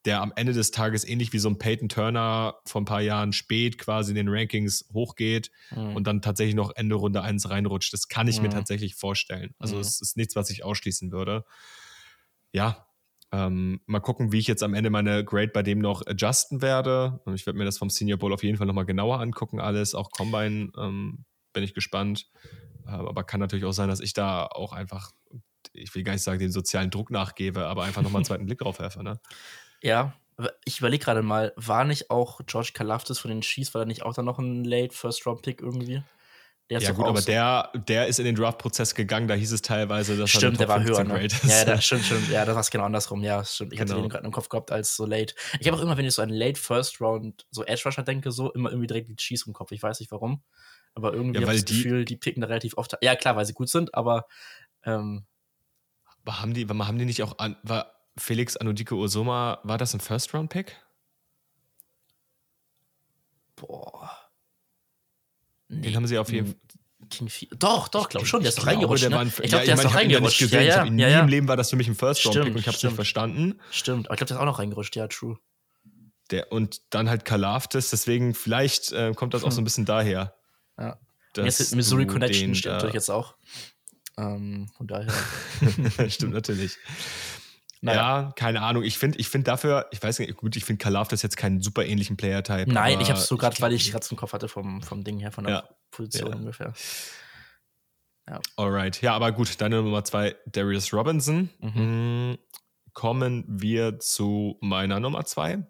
[0.05, 3.31] der am Ende des Tages ähnlich wie so ein Peyton Turner vor ein paar Jahren
[3.31, 5.95] spät quasi in den Rankings hochgeht mhm.
[5.95, 7.93] und dann tatsächlich noch Ende Runde 1 reinrutscht.
[7.93, 8.43] Das kann ich mhm.
[8.43, 9.55] mir tatsächlich vorstellen.
[9.59, 9.81] Also mhm.
[9.81, 11.45] es ist nichts, was ich ausschließen würde.
[12.51, 12.85] Ja,
[13.31, 17.21] ähm, mal gucken, wie ich jetzt am Ende meine Grade bei dem noch adjusten werde.
[17.33, 19.95] Ich werde mir das vom Senior Bowl auf jeden Fall nochmal genauer angucken, alles.
[19.95, 22.29] Auch Combine ähm, bin ich gespannt.
[22.85, 25.11] Aber kann natürlich auch sein, dass ich da auch einfach,
[25.73, 28.59] ich will gar nicht sagen, den sozialen Druck nachgebe, aber einfach nochmal einen zweiten Blick
[28.59, 29.03] drauf werfe.
[29.03, 29.19] Ne?
[29.81, 30.13] Ja,
[30.65, 34.03] ich überlege gerade mal, war nicht auch George Kalafdis von den Chiefs, war da nicht
[34.03, 36.03] auch dann noch ein Late First Round Pick irgendwie?
[36.69, 40.17] ja gut, aber so der, der ist in den Draft-Prozess gegangen, da hieß es teilweise,
[40.17, 41.03] dass stimmt, er der war höher.
[41.03, 41.27] Ne?
[41.43, 42.29] Ja, das stimmt, stimmt.
[42.29, 43.21] Ja, das war genau andersrum.
[43.23, 43.73] Ja, stimmt.
[43.73, 43.91] Ich genau.
[43.91, 45.35] hatte den gerade im Kopf gehabt als so late.
[45.59, 48.31] Ich habe auch immer, wenn ich so an Late First Round, so Edge Rusher denke,
[48.31, 49.71] so immer irgendwie direkt die Chiefs im Kopf.
[49.71, 50.41] Ich weiß nicht warum.
[50.95, 52.95] Aber irgendwie ja, habe ich das Gefühl, die picken da relativ oft.
[53.01, 54.27] Ja, klar, weil sie gut sind, aber.
[54.83, 55.25] Ähm,
[56.25, 59.99] aber haben die, haben die nicht auch an, war Felix Anudike Ursoma, war das ein
[59.99, 60.77] First-Round-Pick?
[63.55, 64.11] Boah.
[65.67, 66.55] Nee, Den haben sie auf jeden Fall.
[67.09, 67.29] King
[67.59, 69.09] Doch, doch, glaube schon, der ist doch reingerutscht.
[69.09, 69.31] Ne?
[69.41, 70.41] Ich glaube, der ist doch reingerutscht.
[70.41, 70.89] Ja, ja, ja, ja.
[70.89, 73.59] Nie im Leben war das für mich ein First-Round-Pick und ich habe es nicht verstanden.
[73.71, 75.37] Stimmt, aber ich glaube, der ist auch noch reingerutscht, ja, true.
[76.31, 79.49] Der, und dann halt Kalaftis, deswegen vielleicht äh, kommt das hm.
[79.49, 80.33] auch so ein bisschen daher.
[80.77, 80.97] Ja.
[81.37, 83.35] Jetzt Missouri Connection steht natürlich jetzt auch.
[84.17, 85.11] Ähm, von daher.
[86.09, 86.77] Stimmt natürlich.
[87.81, 88.21] Naja.
[88.21, 88.83] Ja, keine Ahnung.
[88.83, 91.61] Ich finde ich find dafür, ich weiß nicht, gut, ich finde Kalaf das jetzt keinen
[91.61, 92.71] super ähnlichen Player-Type.
[92.71, 95.19] Nein, ich habe es so gerade, weil ich gerade im Kopf hatte vom, vom Ding
[95.19, 95.69] her, von der ja.
[95.91, 96.35] Position ja.
[96.37, 96.73] ungefähr.
[98.29, 98.39] Ja.
[98.55, 99.01] Alright.
[99.01, 101.49] Ja, aber gut, deine Nummer zwei, Darius Robinson.
[101.59, 102.31] Mhm.
[102.31, 102.37] Mm,
[102.93, 105.67] kommen wir zu meiner Nummer zwei.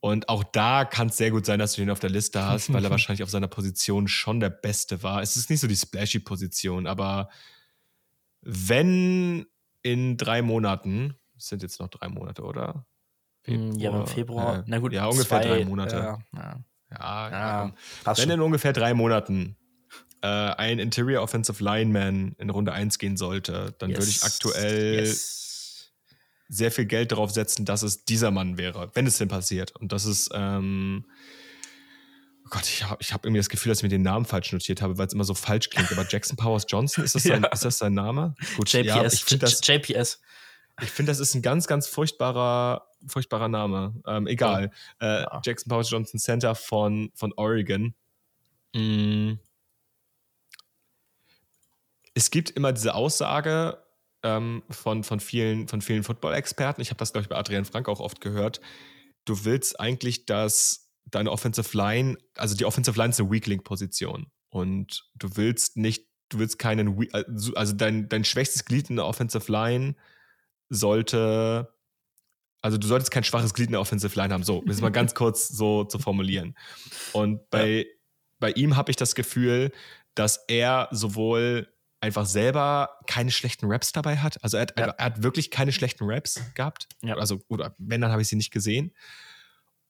[0.00, 2.72] Und auch da kann es sehr gut sein, dass du ihn auf der Liste hast,
[2.72, 5.20] weil er wahrscheinlich auf seiner Position schon der Beste war.
[5.20, 7.28] Es ist nicht so die splashy-Position, aber
[8.40, 9.46] wenn
[9.82, 12.86] in drei Monaten, es sind jetzt noch drei Monate, oder?
[13.42, 15.96] Februar, ja, im Februar, äh, na gut, ja, ungefähr zwei, drei Monate.
[15.96, 16.64] Ja, ja.
[16.90, 18.30] ja, ja wenn schon.
[18.30, 19.56] in ungefähr drei Monaten
[20.22, 23.98] äh, ein Interior Offensive Lineman in Runde 1 gehen sollte, dann yes.
[23.98, 25.40] würde ich aktuell yes
[26.50, 29.74] sehr viel Geld darauf setzen, dass es dieser Mann wäre, wenn es denn passiert.
[29.76, 31.04] Und das ist ähm,
[32.50, 34.82] Gott, ich habe ich hab irgendwie das Gefühl, dass ich mir den Namen falsch notiert
[34.82, 35.90] habe, weil es immer so falsch klingt.
[35.92, 37.48] Aber Jackson Powers Johnson, ist das sein, ja.
[37.48, 38.34] ist das sein Name?
[38.56, 38.86] Gut, JPS.
[38.86, 40.20] Ja, ich finde das, JPS.
[40.82, 43.94] Ich finde, das ist ein ganz, ganz furchtbarer, furchtbarer Name.
[44.06, 44.72] Ähm, egal.
[45.00, 45.04] Oh.
[45.04, 45.40] Äh, ja.
[45.44, 47.94] Jackson Powers Johnson Center von, von Oregon.
[48.74, 49.34] Mm.
[52.14, 53.78] Es gibt immer diese Aussage
[54.22, 56.80] ähm, von, von vielen, von vielen Football-Experten.
[56.80, 58.60] Ich habe das, glaube ich, bei Adrian Frank auch oft gehört.
[59.24, 63.64] Du willst eigentlich, dass deine Offensive Line, also die Offensive Line ist eine Weak Link
[63.64, 67.06] Position und du willst nicht, du willst keinen,
[67.54, 69.96] also dein, dein schwächstes Glied in der Offensive Line
[70.68, 71.74] sollte,
[72.62, 74.44] also du solltest kein schwaches Glied in der Offensive Line haben.
[74.44, 76.54] So, das ist mal ganz kurz so zu formulieren.
[77.12, 77.84] Und bei, ja.
[78.38, 79.72] bei ihm habe ich das Gefühl,
[80.14, 81.68] dass er sowohl
[82.00, 84.42] einfach selber keine schlechten Raps dabei hat.
[84.42, 84.86] Also er hat, ja.
[84.86, 86.88] er hat wirklich keine schlechten Raps gehabt.
[87.02, 87.16] Ja.
[87.16, 88.94] Also, oder wenn, dann habe ich sie nicht gesehen.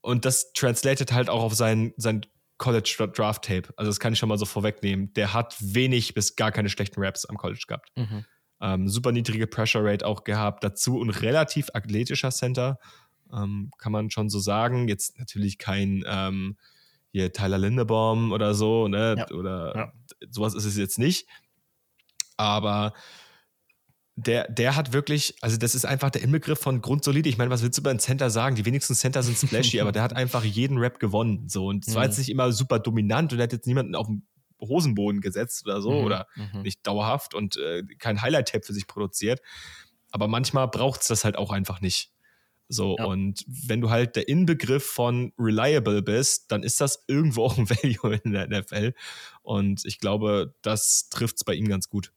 [0.01, 2.23] Und das translated halt auch auf sein, sein
[2.59, 3.73] College Draft Tape.
[3.77, 5.13] Also das kann ich schon mal so vorwegnehmen.
[5.15, 7.91] Der hat wenig bis gar keine schlechten Raps am College gehabt.
[7.97, 8.25] Mhm.
[8.61, 10.63] Ähm, super niedrige Pressure Rate auch gehabt.
[10.65, 12.79] Dazu ein relativ athletischer Center,
[13.33, 14.89] ähm, kann man schon so sagen.
[14.89, 16.59] Jetzt natürlich kein ähm,
[17.13, 19.17] hier Tyler Lindebaum oder so, ne?
[19.19, 19.31] Ja.
[19.35, 19.93] Oder
[20.29, 21.27] sowas ist es jetzt nicht.
[22.41, 22.95] Aber
[24.17, 27.29] der, der hat wirklich, also das ist einfach der Inbegriff von grundsolide.
[27.29, 28.57] Ich meine, was willst du über einen Center sagen?
[28.57, 31.49] Die wenigsten Center sind splashy, aber der hat einfach jeden Rap gewonnen.
[31.51, 31.67] So.
[31.67, 32.23] Und es war jetzt mhm.
[32.23, 34.27] nicht immer super dominant und er hat jetzt niemanden auf den
[34.59, 36.05] Hosenboden gesetzt oder so mhm.
[36.05, 36.63] oder mhm.
[36.63, 39.41] nicht dauerhaft und äh, kein Highlight-Tape für sich produziert.
[40.11, 42.11] Aber manchmal braucht es das halt auch einfach nicht.
[42.69, 43.05] So, ja.
[43.05, 47.69] und wenn du halt der Inbegriff von reliable bist, dann ist das irgendwo auch ein
[47.69, 48.95] Value in der NFL.
[49.43, 52.13] Und ich glaube, das trifft es bei ihm ganz gut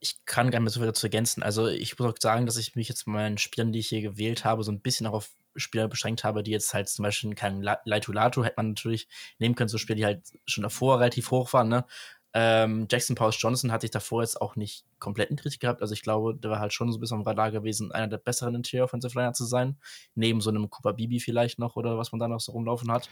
[0.00, 1.42] ich kann gar nicht mehr so viel dazu ergänzen.
[1.42, 4.00] Also ich muss auch sagen, dass ich mich jetzt bei meinen Spielern, die ich hier
[4.00, 7.34] gewählt habe, so ein bisschen auch auf Spieler beschränkt habe, die jetzt halt zum Beispiel
[7.34, 9.08] keinen Laitulato hätte man natürlich
[9.38, 11.84] nehmen können, so Spieler, die halt schon davor relativ hoch waren, ne?
[12.32, 15.82] Ähm, Jackson Powers Johnson hatte ich davor jetzt auch nicht komplett niedrig gehabt.
[15.82, 18.18] Also ich glaube, der war halt schon so ein bisschen am Radar gewesen, einer der
[18.18, 19.76] besseren Interior Offensive Liner zu sein.
[20.14, 23.10] Neben so einem Cooper Bibi vielleicht noch oder was man da noch so rumlaufen hat.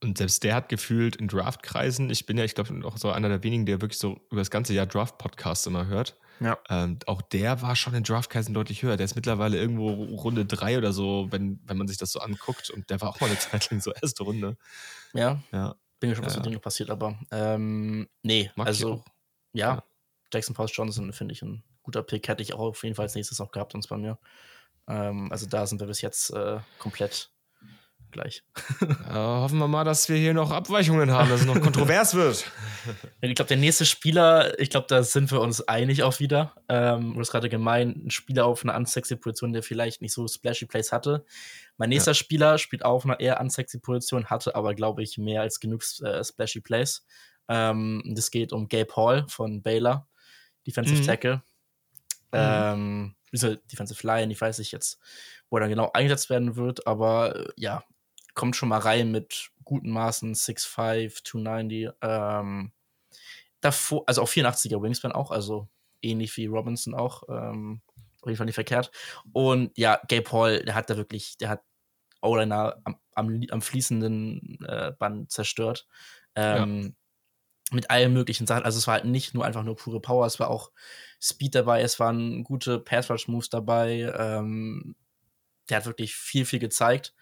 [0.00, 3.28] Und selbst der hat gefühlt in Draftkreisen, ich bin ja, ich glaube, auch so einer
[3.28, 6.16] der wenigen, der wirklich so über das ganze Jahr Draft-Podcasts immer hört.
[6.40, 6.58] Ja.
[6.68, 8.96] Ähm, auch der war schon in Draftkreisen deutlich höher.
[8.96, 12.70] Der ist mittlerweile irgendwo Runde 3 oder so, wenn, wenn man sich das so anguckt.
[12.70, 14.56] Und der war auch mal eine Zeit lang so erste Runde.
[15.12, 15.40] Ja.
[15.52, 15.76] ja.
[16.00, 16.42] Bin gespannt, was ja.
[16.42, 19.04] mit dem passiert, aber ähm, nee, Mag also
[19.52, 19.84] ja, ja,
[20.32, 22.28] Jackson Paul Johnson finde ich ein guter Pick.
[22.28, 24.18] Hätte ich auch auf jeden Fall als nächstes auch gehabt, sonst bei mir.
[24.88, 27.30] Ähm, also da sind wir bis jetzt äh, komplett
[28.14, 28.42] gleich.
[29.08, 32.50] Ja, hoffen wir mal, dass wir hier noch Abweichungen haben, dass es noch kontrovers wird.
[33.22, 36.54] Ich glaube, der nächste Spieler, ich glaube, da sind wir uns einig auch wieder.
[36.68, 40.28] Ähm, du hast gerade gemeint, ein Spieler auf einer unsexy Position, der vielleicht nicht so
[40.28, 41.24] splashy Plays hatte.
[41.78, 42.14] Mein nächster ja.
[42.14, 46.22] Spieler spielt auf einer eher unsexy Position, hatte aber, glaube ich, mehr als genug äh,
[46.22, 47.06] splashy Plays.
[47.48, 50.06] Ähm, das geht um Gabe Hall von Baylor,
[50.66, 51.06] Defensive mhm.
[51.06, 51.42] Tackle.
[52.32, 52.34] Mhm.
[52.34, 54.98] Ähm, Defensive Line, ich weiß nicht jetzt,
[55.50, 57.84] wo er dann genau eingesetzt werden wird, aber äh, ja,
[58.34, 61.90] kommt schon mal rein mit guten Maßen, 6'5, 290.
[62.02, 62.72] Ähm,
[63.60, 65.68] davor, also auch 84er Wingspan auch, also
[66.02, 67.22] ähnlich wie Robinson auch.
[67.28, 67.80] Ähm,
[68.20, 68.90] auf jeden Fall nicht verkehrt.
[69.32, 71.62] Und ja, Gabe Hall, der hat da wirklich, der hat
[72.22, 75.86] O-Liner am, am, am, fließenden äh, Band zerstört.
[76.34, 77.74] Ähm, ja.
[77.74, 78.64] Mit allen möglichen Sachen.
[78.64, 80.70] Also es war halt nicht nur einfach nur pure Power, es war auch
[81.20, 84.12] Speed dabei, es waren gute Pass-Rush-Moves dabei.
[84.16, 84.96] Ähm,
[85.68, 87.14] der hat wirklich viel, viel gezeigt.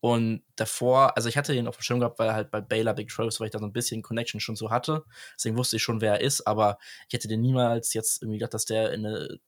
[0.00, 2.94] Und davor, also ich hatte ihn auf dem Schirm gehabt, weil er halt bei Baylor
[2.94, 5.04] Big 12, weil ich da so ein bisschen Connection schon so hatte.
[5.36, 8.54] Deswegen wusste ich schon, wer er ist, aber ich hätte den niemals jetzt irgendwie gedacht,
[8.54, 9.38] dass der in eine,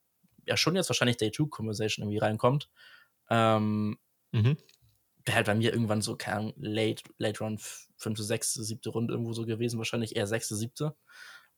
[0.47, 2.69] ja schon jetzt wahrscheinlich Day 2 Conversation irgendwie reinkommt.
[3.31, 3.99] Ähm,
[4.33, 4.59] mhm.
[5.25, 7.59] Wäre halt bei mir irgendwann so, keine Late, Late Run,
[7.97, 10.95] fünfte, sechste, siebte Runde irgendwo so gewesen, wahrscheinlich eher sechste, siebte.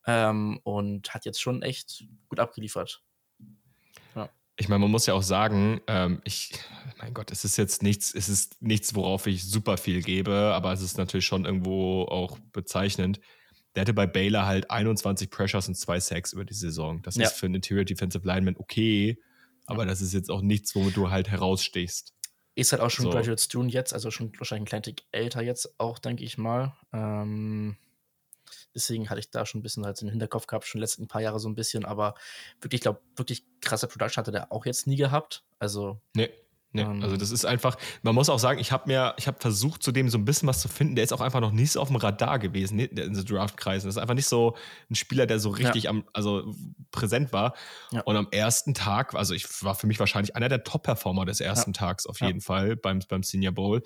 [0.07, 3.03] Ähm, und hat jetzt schon echt gut abgeliefert.
[4.57, 6.53] Ich meine, man muss ja auch sagen, ähm, ich,
[6.99, 10.73] mein Gott, es ist jetzt nichts, es ist nichts, worauf ich super viel gebe, aber
[10.73, 13.21] es ist natürlich schon irgendwo auch bezeichnend.
[13.75, 17.03] Der hatte bei Baylor halt 21 Pressures und zwei Sacks über die Saison.
[17.03, 17.25] Das ja.
[17.25, 19.19] ist für einen Interior Defensive Lineman okay,
[19.67, 22.15] aber das ist jetzt auch nichts, womit du halt herausstehst.
[22.55, 23.11] Ist halt auch schon so.
[23.11, 26.77] Graduate Student jetzt, also schon wahrscheinlich ein kleiner Tick älter jetzt auch, denke ich mal.
[26.93, 27.77] Ähm,
[28.75, 31.41] Deswegen hatte ich da schon ein bisschen halt den Hinterkopf gehabt, schon letzten paar Jahre
[31.41, 31.85] so ein bisschen.
[31.85, 32.15] Aber
[32.61, 35.45] wirklich, ich glaube, wirklich krasse Production hatte der auch jetzt nie gehabt.
[35.59, 36.31] Also, nee.
[36.75, 39.39] Nee, um, also das ist einfach, man muss auch sagen, ich habe mir, ich habe
[39.41, 40.97] versucht, zu dem so ein bisschen was zu finden.
[40.97, 43.87] Der ist auch einfach noch nicht so auf dem Radar gewesen in den Draftkreisen.
[43.87, 44.57] Das ist einfach nicht so
[44.91, 45.91] ein Spieler, der so richtig ja.
[45.91, 46.53] am, also
[46.91, 47.55] präsent war.
[47.93, 48.01] Ja.
[48.03, 51.71] Und am ersten Tag, also ich war für mich wahrscheinlich einer der Top-Performer des ersten
[51.71, 51.79] ja.
[51.79, 53.83] Tags auf jeden Fall beim, beim Senior Bowl,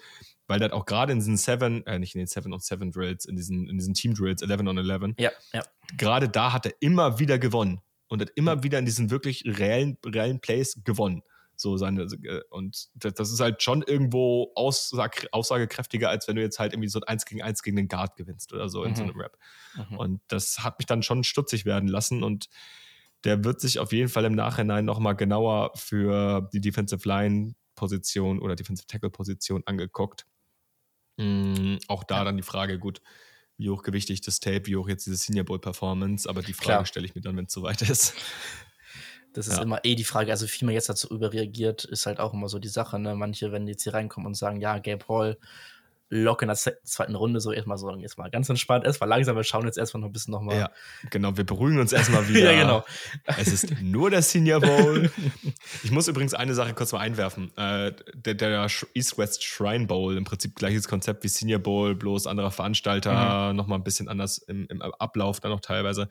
[0.46, 3.26] weil der auch gerade in diesen Seven, äh, nicht in den Seven on Seven Drills,
[3.26, 5.62] in diesen, in diesen Team Drills, 11 on 11, ja, ja.
[5.98, 9.98] gerade da hat er immer wieder gewonnen und hat immer wieder in diesen wirklich reellen,
[10.06, 11.22] reellen Plays gewonnen.
[11.60, 16.58] So seine, äh, und das ist halt schon irgendwo aussag, aussagekräftiger, als wenn du jetzt
[16.58, 19.02] halt irgendwie so ein 1 gegen 1 gegen den Guard gewinnst oder so in so
[19.02, 19.10] mhm.
[19.10, 19.38] einem Rap.
[19.74, 19.98] Mhm.
[19.98, 22.48] Und das hat mich dann schon stutzig werden lassen und
[23.24, 28.38] der wird sich auf jeden Fall im Nachhinein nochmal genauer für die Defensive Line Position
[28.40, 30.26] oder Defensive Tackle Position angeguckt.
[31.16, 32.24] Mhm, auch da ja.
[32.24, 33.02] dann die Frage, gut,
[33.56, 37.06] wie hochgewichtig das Tape, wie hoch jetzt diese Senior Bowl Performance, aber die Frage stelle
[37.06, 38.14] ich mir dann, wenn es soweit ist.
[39.38, 39.62] Das ist ja.
[39.62, 40.32] immer eh die Frage.
[40.32, 42.98] Also, wie man jetzt dazu überreagiert, ist halt auch immer so die Sache.
[42.98, 43.14] Ne?
[43.14, 45.38] Manche, wenn die jetzt hier reinkommen und sagen, ja, Gabe Hall,
[46.10, 49.44] lock in der zweiten Runde, so erstmal so, jetzt mal ganz entspannt, erstmal langsam, wir
[49.44, 50.58] schauen jetzt erstmal noch ein bisschen nochmal.
[50.58, 50.70] Ja,
[51.10, 52.52] genau, wir beruhigen uns erstmal wieder.
[52.52, 52.84] ja, genau.
[53.38, 55.08] Es ist nur der Senior Bowl.
[55.84, 57.56] ich muss übrigens eine Sache kurz mal einwerfen.
[57.56, 62.50] Äh, der, der East-West Shrine Bowl, im Prinzip gleiches Konzept wie Senior Bowl, bloß anderer
[62.50, 63.56] Veranstalter, mhm.
[63.56, 66.08] nochmal ein bisschen anders im, im Ablauf dann noch teilweise.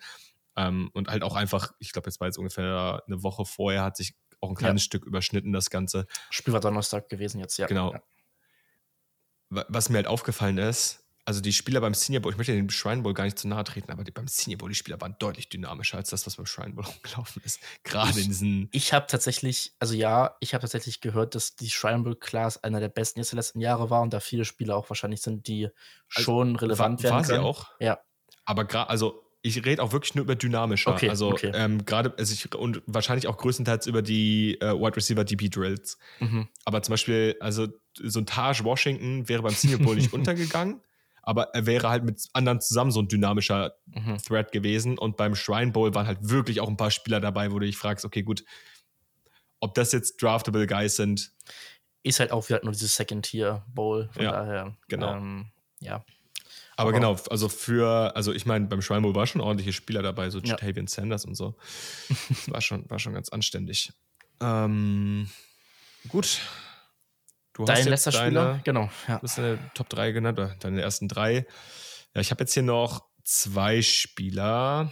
[0.58, 3.96] Ähm, und halt auch einfach, ich glaube, jetzt war jetzt ungefähr eine Woche vorher, hat
[3.96, 4.86] sich auch ein kleines ja.
[4.88, 6.08] Stück überschnitten, das Ganze.
[6.30, 7.68] Spiel war Donnerstag gewesen jetzt, ja.
[7.68, 7.94] Genau.
[7.94, 8.02] Ja.
[9.70, 13.02] Was mir halt aufgefallen ist, also die Spieler beim Senior Bowl, ich möchte dem Shrine
[13.02, 15.50] Bowl gar nicht zu nahe treten, aber die, beim Senior Bowl, die Spieler waren deutlich
[15.50, 17.60] dynamischer als das, was beim Shrine Bowl rumgelaufen ist.
[17.84, 18.70] Gerade in diesen.
[18.72, 22.80] Ich habe tatsächlich, also ja, ich habe tatsächlich gehört, dass die Shrine Bowl Class einer
[22.80, 25.68] der besten jetzt der letzten Jahre war und da viele Spieler auch wahrscheinlich sind, die
[26.16, 27.16] also schon relevant war, werden.
[27.16, 27.42] War können.
[27.42, 27.72] sie auch?
[27.82, 28.00] Ja.
[28.46, 30.92] Aber gerade, also ich rede auch wirklich nur über dynamischer.
[30.92, 31.52] Okay, also okay.
[31.54, 35.98] ähm, gerade also ich, und wahrscheinlich auch größtenteils über die äh, Wide Receiver DP Drills.
[36.20, 36.48] Mhm.
[36.66, 40.82] Aber zum Beispiel, also so ein Taj Washington wäre beim Senior Bowl nicht untergegangen,
[41.22, 44.18] aber er wäre halt mit anderen zusammen so ein dynamischer mhm.
[44.18, 44.98] Threat gewesen.
[44.98, 47.78] Und beim Shrine Bowl waren halt wirklich auch ein paar Spieler dabei, wo du dich
[47.78, 48.44] fragst, okay, gut,
[49.60, 51.32] ob das jetzt draftable Guys sind.
[52.04, 54.10] Ist halt auch wieder nur dieses Second Tier Bowl.
[54.12, 54.78] Von ja, daher.
[54.88, 55.16] Genau.
[55.16, 56.06] Ähm, ja.
[56.78, 60.40] Aber, genau, also für, also ich meine, beim Schweinbowl war schon ordentliche Spieler dabei, so
[60.40, 60.52] ja.
[60.52, 61.56] Jatavian Sanders und so.
[62.30, 63.92] Das war schon, war schon ganz anständig.
[64.40, 65.28] Ähm,
[66.08, 66.40] gut.
[67.54, 68.92] Du Dein hast letzter deine, Spieler, genau.
[69.08, 69.18] Ja.
[69.18, 71.48] Du hast deine Top 3 genannt, oder deine ersten drei.
[72.14, 74.92] Ja, ich habe jetzt hier noch zwei Spieler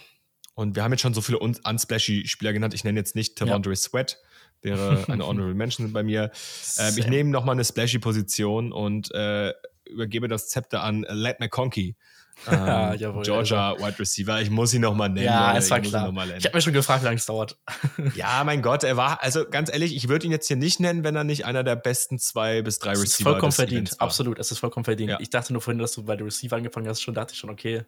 [0.56, 2.74] und wir haben jetzt schon so viele unsplashy Spieler genannt.
[2.74, 3.76] Ich nenne jetzt nicht Tavondre ja.
[3.76, 4.17] Sweat,
[4.63, 6.32] wäre eine Honorable Mention bei mir.
[6.78, 9.54] Ähm, ich nehme nochmal eine splashy Position und äh,
[9.86, 11.95] übergebe das Zepter an Led McConkey.
[12.48, 13.86] Ähm, jawohl, Georgia also.
[13.86, 14.41] Wide Receiver.
[14.41, 15.26] Ich muss ihn nochmal nennen.
[15.26, 16.13] Ja, es war ich klar.
[16.38, 17.58] Ich habe mir schon gefragt, wie lange es dauert.
[18.15, 21.04] ja, mein Gott, er war, also ganz ehrlich, ich würde ihn jetzt hier nicht nennen,
[21.04, 23.24] wenn er nicht einer der besten zwei bis drei Receiver ist.
[23.24, 24.38] Vollkommen verdient, absolut.
[24.38, 25.12] Es ist vollkommen verdient.
[25.12, 25.19] Ja.
[25.21, 27.50] Ich dachte nur vorhin, dass du bei der Receiver angefangen hast, schon dachte ich schon,
[27.50, 27.84] okay,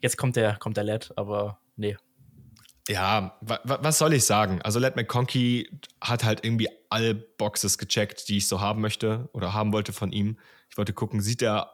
[0.00, 1.96] jetzt kommt der, kommt der Led, aber nee.
[2.88, 4.60] Ja, was soll ich sagen?
[4.62, 9.54] Also Led McConkey hat halt irgendwie alle Boxes gecheckt, die ich so haben möchte oder
[9.54, 10.36] haben wollte von ihm.
[10.72, 11.70] Ich wollte gucken, sieht er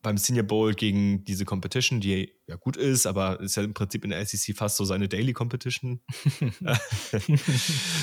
[0.00, 4.04] beim Senior Bowl gegen diese Competition, die ja gut ist, aber ist ja im Prinzip
[4.04, 6.00] in der SEC fast so seine Daily Competition.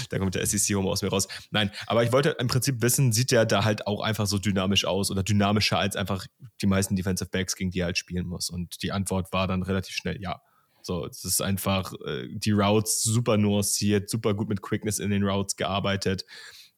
[0.10, 1.28] da kommt der SEC Home aus mir raus.
[1.50, 4.86] Nein, aber ich wollte im Prinzip wissen, sieht der da halt auch einfach so dynamisch
[4.86, 6.28] aus oder dynamischer als einfach
[6.62, 8.52] die meisten Defensive Backs, gegen die er halt spielen muss?
[8.52, 10.42] Und die Antwort war dann relativ schnell ja.
[10.84, 15.24] So, es ist einfach äh, die Routes super nuanciert, super gut mit Quickness in den
[15.24, 16.26] Routes gearbeitet,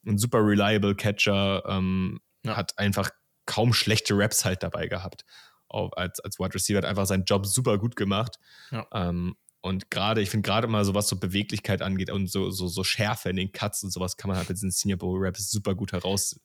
[0.07, 2.55] ein super reliable Catcher, ähm, ja.
[2.55, 3.09] Hat einfach
[3.45, 5.25] kaum schlechte Raps halt dabei gehabt.
[5.67, 8.37] Auch als, als Wide Receiver hat einfach seinen Job super gut gemacht.
[8.71, 8.87] Ja.
[8.93, 12.67] Ähm, und gerade, ich finde gerade mal so, was so Beweglichkeit angeht und so, so,
[12.67, 15.51] so Schärfe in den Cuts und sowas kann man halt mit diesen Senior Bowl Raps
[15.51, 16.41] super gut heraussehen.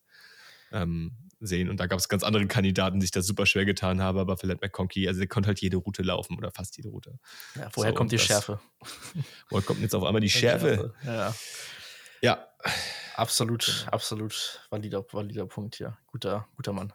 [0.73, 4.19] Ähm, und da gab es ganz andere Kandidaten, die sich da super schwer getan haben,
[4.19, 7.19] aber vielleicht McConkey, also der konnte halt jede Route laufen oder fast jede Route.
[7.55, 8.61] Ja, woher so, kommt die das, Schärfe?
[9.51, 10.95] Woher kommt jetzt auf einmal die Schärfe?
[11.05, 11.35] Ja.
[12.25, 12.49] Ja.
[13.17, 13.93] Absolut, genau.
[13.93, 15.97] absolut valider, valider Punkt hier.
[16.07, 16.93] Guter, guter Mann.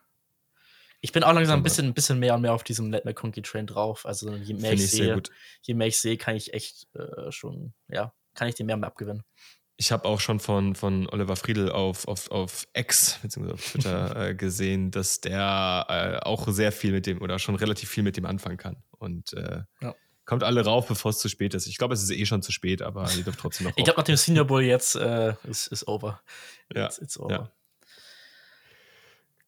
[1.01, 3.41] Ich bin auch langsam ein bisschen, ein bisschen mehr und mehr auf diesem Let McConkey
[3.41, 4.05] Train drauf.
[4.05, 5.21] Also je mehr ich, ich sehe,
[5.61, 8.81] je mehr ich sehe, kann ich echt äh, schon, ja, kann ich den mehr und
[8.81, 9.23] mehr abgewinnen.
[9.77, 13.53] Ich habe auch schon von, von Oliver Friedl auf, auf, auf X bzw.
[13.53, 17.89] auf Twitter äh, gesehen, dass der äh, auch sehr viel mit dem oder schon relativ
[17.89, 18.83] viel mit dem anfangen kann.
[18.97, 19.95] Und äh, ja.
[20.29, 21.65] Kommt alle rauf, bevor es zu spät ist.
[21.65, 23.73] Ich glaube, es ist eh schon zu spät, aber ihr dürft trotzdem noch.
[23.75, 26.21] ich glaube, nach dem Senior Bowl jetzt äh, ist, ist over.
[26.71, 26.85] Ja.
[26.85, 27.31] It's, it's over.
[27.31, 27.51] Ja.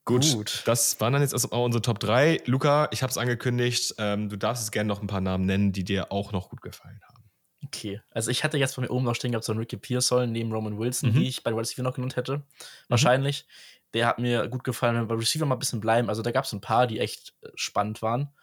[0.05, 2.41] Gut, Gut, das waren dann jetzt also auch unsere Top 3.
[2.47, 5.71] Luca, ich habe es angekündigt, ähm, du darfst jetzt gerne noch ein paar Namen nennen,
[5.71, 7.29] die dir auch noch gut gefallen haben.
[7.63, 8.01] okay.
[8.09, 10.51] Also ich hatte jetzt von mir oben noch stehen gehabt, so einen Ricky Pearsall neben
[10.51, 11.13] Roman Wilson, mhm.
[11.13, 12.37] die ich bei Wide Receiver noch genannt hätte.
[12.37, 12.43] Mhm.
[12.87, 13.45] Wahrscheinlich.
[13.93, 16.09] Der hat mir gut gefallen, wenn wir bei Receiver mal ein bisschen bleiben.
[16.09, 18.33] Also da gab es ein paar, die echt äh, spannend waren.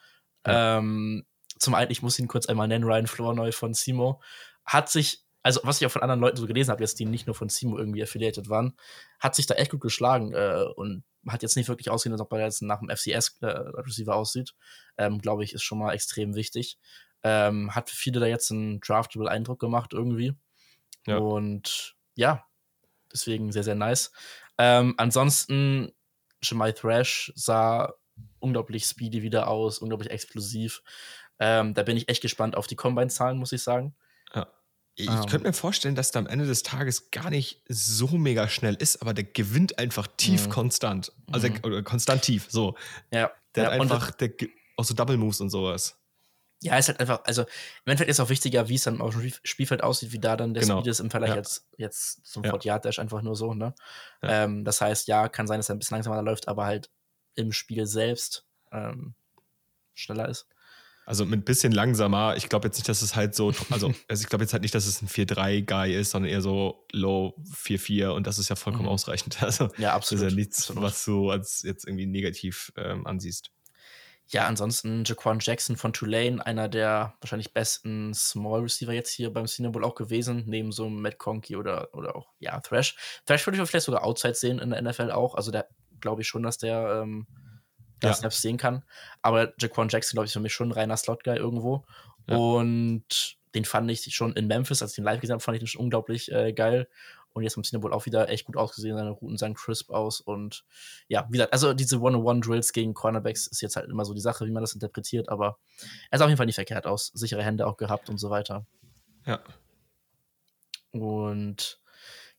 [0.46, 0.78] Ja.
[0.78, 1.26] Ähm,
[1.58, 4.20] zum einen, ich muss ihn kurz einmal nennen, Ryan Flournoy von Simo,
[4.64, 7.26] hat sich, also was ich auch von anderen Leuten so gelesen habe, jetzt die nicht
[7.26, 8.76] nur von Simo irgendwie affiliated waren,
[9.18, 12.32] hat sich da echt gut geschlagen äh, und hat jetzt nicht wirklich ausgesehen, als ob
[12.32, 14.54] er jetzt nach dem FCS-Receiver äh, aussieht.
[14.96, 16.78] Ähm, Glaube ich, ist schon mal extrem wichtig.
[17.22, 20.34] Ähm, hat für viele da jetzt einen draftable Eindruck gemacht irgendwie.
[21.06, 21.18] Ja.
[21.18, 22.44] Und ja,
[23.12, 24.12] deswegen sehr, sehr nice.
[24.58, 25.92] Ähm, ansonsten,
[26.42, 27.92] Jemai Thrash sah
[28.40, 30.82] unglaublich speedy wieder aus, unglaublich explosiv.
[31.38, 33.94] Ähm, da bin ich echt gespannt auf die Combine-Zahlen, muss ich sagen.
[34.34, 34.46] Ja.
[34.96, 35.14] Ich um.
[35.14, 35.26] Ähm.
[35.26, 39.00] könnte mir vorstellen, dass der am Ende des Tages gar nicht so mega schnell ist,
[39.00, 40.50] aber der gewinnt einfach tief mhm.
[40.50, 41.12] konstant.
[41.30, 41.60] Also mhm.
[41.62, 42.76] oder konstant tief, so.
[43.12, 43.30] Ja.
[43.54, 44.30] Der ja, hat einfach der,
[44.76, 45.96] auch so Double Moves und sowas.
[46.60, 47.48] Ja, ist halt einfach, also im
[47.86, 50.64] Endeffekt ist auch wichtiger, wie es dann auf dem Spielfeld aussieht, wie da dann der
[50.64, 50.80] genau.
[50.80, 51.36] Speed ist im Vergleich ja.
[51.36, 52.50] jetzt, jetzt zum ja.
[52.50, 53.74] 40 Dash einfach nur so, ne?
[54.22, 54.44] Ja.
[54.44, 56.90] Ähm, das heißt, ja, kann sein, dass er ein bisschen langsamer läuft, aber halt
[57.36, 59.14] im Spiel selbst ähm,
[59.94, 60.48] schneller ist.
[61.08, 62.36] Also mit ein bisschen langsamer.
[62.36, 64.74] Ich glaube jetzt nicht, dass es halt so, also, also ich glaube jetzt halt nicht,
[64.74, 68.84] dass es ein 4-3-Guy ist, sondern eher so Low 4-4 und das ist ja vollkommen
[68.84, 68.90] mhm.
[68.90, 69.38] ausreichend.
[69.48, 70.24] Also ja, absolut.
[70.24, 70.82] Das ist ja nichts, absolut.
[70.82, 73.50] was du als jetzt irgendwie negativ ähm, ansiehst.
[74.26, 79.46] Ja, ansonsten Jaquan Jackson von Tulane, einer der wahrscheinlich besten Small Receiver jetzt hier beim
[79.46, 83.22] Senior Bowl auch gewesen, neben so Matt Conkey oder, oder auch, ja, Thrash.
[83.24, 85.36] Thrash würde ich vielleicht sogar Outside sehen in der NFL auch.
[85.36, 85.64] Also da
[86.00, 87.26] glaube ich schon, dass der ähm,
[88.02, 88.14] ja.
[88.14, 88.84] Snaps sehen kann.
[89.22, 91.84] Aber Jaquan Jackson, glaube ich, ist für mich schon ein reiner Slot-Guy irgendwo.
[92.28, 92.36] Ja.
[92.36, 95.60] Und den fand ich schon in Memphis, als ich den live gesehen habe, fand ich
[95.60, 96.88] den schon unglaublich äh, geil.
[97.32, 100.20] Und jetzt beim Senior Bowl auch wieder echt gut ausgesehen, seine Routen sahen crisp aus.
[100.20, 100.64] Und
[101.08, 104.46] ja, wie gesagt, also diese One-on-One-Drills gegen Cornerbacks ist jetzt halt immer so die Sache,
[104.46, 105.58] wie man das interpretiert, aber
[106.10, 107.12] er sah auf jeden Fall nicht verkehrt aus.
[107.14, 108.66] Sichere Hände auch gehabt und so weiter.
[109.26, 109.40] Ja.
[110.90, 111.77] Und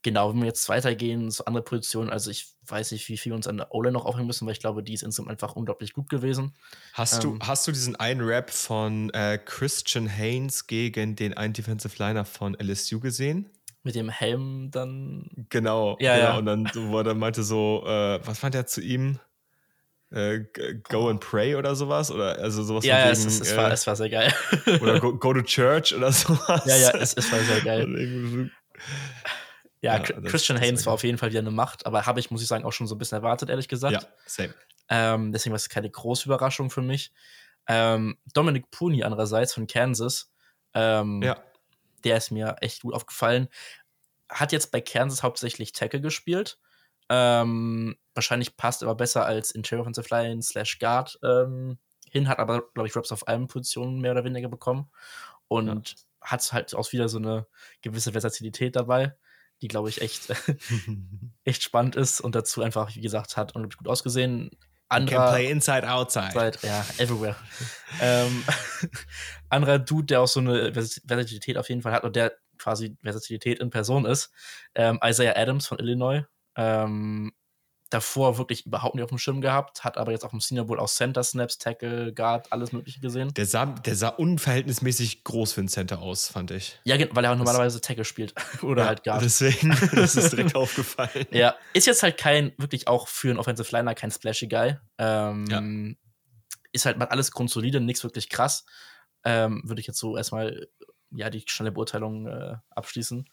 [0.02, 3.36] Genau, wenn wir jetzt weitergehen zu anderen Positionen, also ich weiß nicht, wie viel wir
[3.36, 5.94] uns an der Ole noch aufhängen müssen, weil ich glaube, die ist insgesamt einfach unglaublich
[5.94, 6.54] gut gewesen.
[6.94, 11.54] Hast, ähm, du, hast du diesen einen Rap von äh, Christian Haynes gegen den einen
[11.54, 13.50] Defensive Liner von LSU gesehen?
[13.84, 15.30] Mit dem Helm dann.
[15.50, 16.28] Genau, ja, genau.
[16.28, 16.38] ja.
[16.38, 19.20] Und dann, wo er dann meinte so, äh, was fand er zu ihm?
[20.12, 20.46] Äh,
[20.90, 22.10] go and pray oder sowas?
[22.10, 24.34] Oder also sowas Ja, wegen, es, es, war, äh, es war sehr geil.
[24.82, 26.64] oder go, go, to church oder sowas.
[26.66, 28.50] Ja, ja, es, es war sehr geil.
[29.82, 32.42] Ja, ja Christian Haynes war auf jeden Fall wieder eine Macht, aber habe ich, muss
[32.42, 33.94] ich sagen, auch schon so ein bisschen erwartet, ehrlich gesagt.
[33.94, 34.54] Ja, same.
[34.90, 37.14] Ähm, deswegen war es keine große Überraschung für mich.
[37.68, 40.32] Ähm, Dominic Pooney andererseits von Kansas.
[40.74, 41.42] Ähm, ja.
[42.04, 43.48] Der ist mir echt gut aufgefallen.
[44.28, 46.60] Hat jetzt bei Kansas hauptsächlich Tackle gespielt.
[47.10, 51.78] Ähm, wahrscheinlich passt aber besser als Interior Offensive Line slash Guard ähm,
[52.10, 54.90] hin, hat aber, glaube ich, Raps auf allen Positionen mehr oder weniger bekommen.
[55.48, 55.96] Und ja.
[56.22, 57.48] hat halt auch wieder so eine
[57.82, 59.16] gewisse Versatilität dabei
[59.62, 60.34] die, glaube ich, echt,
[61.44, 64.52] echt spannend ist und dazu einfach, wie gesagt, hat unglaublich gut ausgesehen.
[64.92, 66.58] Anderer, can play inside, outside.
[66.64, 67.36] ja, everywhere.
[68.02, 68.44] ähm,
[69.50, 73.60] anderer Dude, der auch so eine Versatilität auf jeden Fall hat und der quasi Versatilität
[73.60, 74.32] in Person ist,
[74.74, 76.24] ähm, Isaiah Adams von Illinois.
[76.56, 77.32] Ähm,
[77.90, 80.80] davor wirklich überhaupt nicht auf dem Schirm gehabt, hat aber jetzt auch im Senior Bowl
[80.80, 83.34] auch Center Snaps, Tackle, Guard, alles Mögliche gesehen.
[83.34, 86.80] Der sah, der sah unverhältnismäßig groß für einen Center aus, fand ich.
[86.84, 89.22] Ja, weil er auch normalerweise Tackle spielt oder ja, halt Guard.
[89.24, 91.26] Deswegen, das ist direkt aufgefallen.
[91.32, 94.78] Ja, ist jetzt halt kein, wirklich auch für einen Offensive Liner kein Splashy Guy.
[94.98, 95.62] Ähm, ja.
[96.72, 98.66] Ist halt mal alles grundsolide, nichts wirklich krass.
[99.24, 100.68] Ähm, Würde ich jetzt so erstmal
[101.12, 103.28] ja, die schnelle Beurteilung äh, abschließen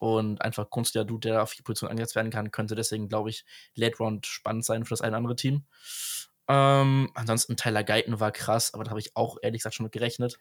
[0.00, 3.44] und einfach kunstiger Dude, der auf die Position angesetzt werden kann, könnte deswegen, glaube ich,
[3.74, 5.66] Late Round spannend sein für das eine oder andere Team.
[6.48, 9.92] Ähm, ansonsten Tyler Guyton war krass, aber da habe ich auch ehrlich gesagt schon mit
[9.92, 10.38] gerechnet.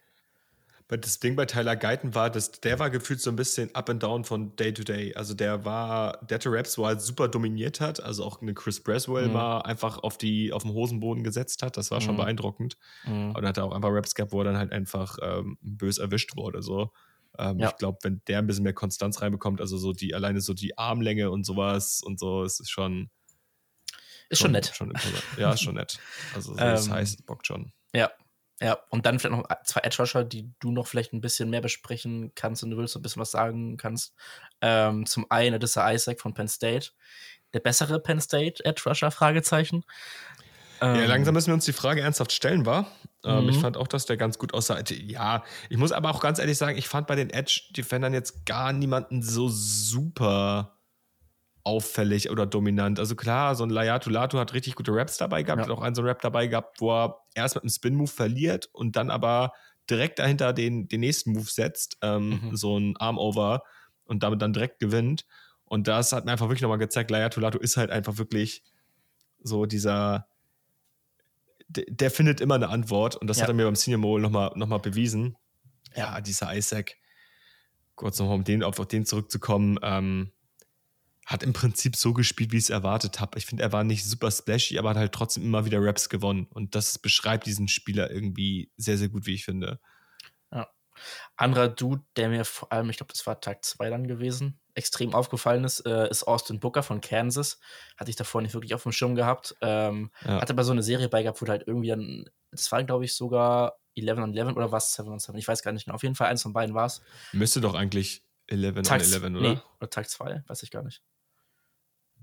[0.88, 4.02] Das Ding bei Tyler Guyton war, dass der war gefühlt so ein bisschen up and
[4.02, 5.14] down von Day to Day.
[5.14, 8.02] Also der war, der Raps, wo er halt super dominiert hat.
[8.02, 9.34] Also auch eine Chris Braswell mhm.
[9.34, 11.78] mal einfach auf, die, auf den Hosenboden gesetzt hat.
[11.78, 12.22] Das war schon mhm.
[12.22, 12.78] beeindruckend.
[13.06, 13.28] Mhm.
[13.28, 16.00] Und dann hat er auch einfach Raps gehabt, wo er dann halt einfach ähm, bös
[16.00, 16.64] erwischt wurde.
[16.64, 16.92] So.
[17.38, 17.70] Ähm, ja.
[17.70, 20.78] Ich glaube, wenn der ein bisschen mehr Konstanz reinbekommt, also so die, alleine so die
[20.78, 23.10] Armlänge und sowas und so, es ist schon.
[24.30, 24.72] Ist schon, schon nett.
[24.74, 24.94] Schon
[25.38, 26.00] ja, ist schon nett.
[26.36, 27.72] Also so das ähm, heißt, bockt schon.
[27.94, 28.12] Ja.
[28.62, 31.62] Ja, und dann vielleicht noch zwei Edge Rusher, die du noch vielleicht ein bisschen mehr
[31.62, 34.14] besprechen kannst und du willst ein bisschen was sagen kannst.
[34.60, 36.90] Ähm, zum einen, das ist der Isaac von Penn State.
[37.54, 39.12] Der bessere Penn State Edge Rusher?
[39.12, 39.86] Fragezeichen.
[40.82, 41.08] Ja, ähm.
[41.08, 42.92] langsam müssen wir uns die Frage ernsthaft stellen, war.
[43.24, 43.50] Ähm, mhm.
[43.50, 44.82] Ich fand auch, dass der ganz gut aussah.
[44.90, 48.72] Ja, ich muss aber auch ganz ehrlich sagen, ich fand bei den Edge-Defendern jetzt gar
[48.74, 50.78] niemanden so super
[51.64, 53.00] auffällig oder dominant.
[53.00, 55.68] Also klar, so ein Layatu Latu hat richtig gute Raps dabei gehabt, ja.
[55.68, 58.70] hat auch einen so einen Rap dabei gehabt, wo er erst mit einem Spin-Move verliert
[58.72, 59.54] und dann aber
[59.90, 62.56] direkt dahinter den, den nächsten Move setzt, ähm, mhm.
[62.56, 63.64] so ein Arm-Over
[64.06, 65.26] und damit dann direkt gewinnt.
[65.66, 68.64] Und das hat mir einfach wirklich nochmal gezeigt, Laya Tulato ist halt einfach wirklich
[69.42, 70.28] so dieser,
[71.70, 73.44] der, der findet immer eine Antwort und das ja.
[73.44, 75.38] hat er mir beim Senior Bowl nochmal noch mal bewiesen.
[75.96, 76.96] Ja, dieser Isaac,
[77.96, 80.32] kurz nochmal um den, auf, auf den zurückzukommen, ähm,
[81.26, 83.38] hat im Prinzip so gespielt, wie ich es erwartet habe.
[83.38, 86.48] Ich finde, er war nicht super splashy, aber hat halt trotzdem immer wieder Raps gewonnen.
[86.50, 89.80] Und das beschreibt diesen Spieler irgendwie sehr, sehr gut, wie ich finde.
[90.52, 90.68] Ja.
[91.36, 95.14] Anderer Dude, der mir vor allem, ich glaube, das war Tag 2 dann gewesen, extrem
[95.14, 97.60] aufgefallen ist, äh, ist Austin Booker von Kansas.
[97.98, 99.56] Hatte ich davor nicht wirklich auf dem Schirm gehabt.
[99.62, 100.42] Ähm, ja.
[100.42, 103.14] Hatte aber so eine Serie bei gehabt, wo halt irgendwie dann, das war, glaube ich,
[103.14, 104.94] sogar 11 on 11 oder was?
[104.94, 105.38] 7 on 7.
[105.38, 105.94] Ich weiß gar nicht mehr.
[105.94, 107.02] Auf jeden Fall eins von beiden war es.
[107.34, 109.30] Müsste doch eigentlich 11 Tag, on 11, oder?
[109.30, 111.04] Nee, oder Tag 2, weiß ich gar nicht.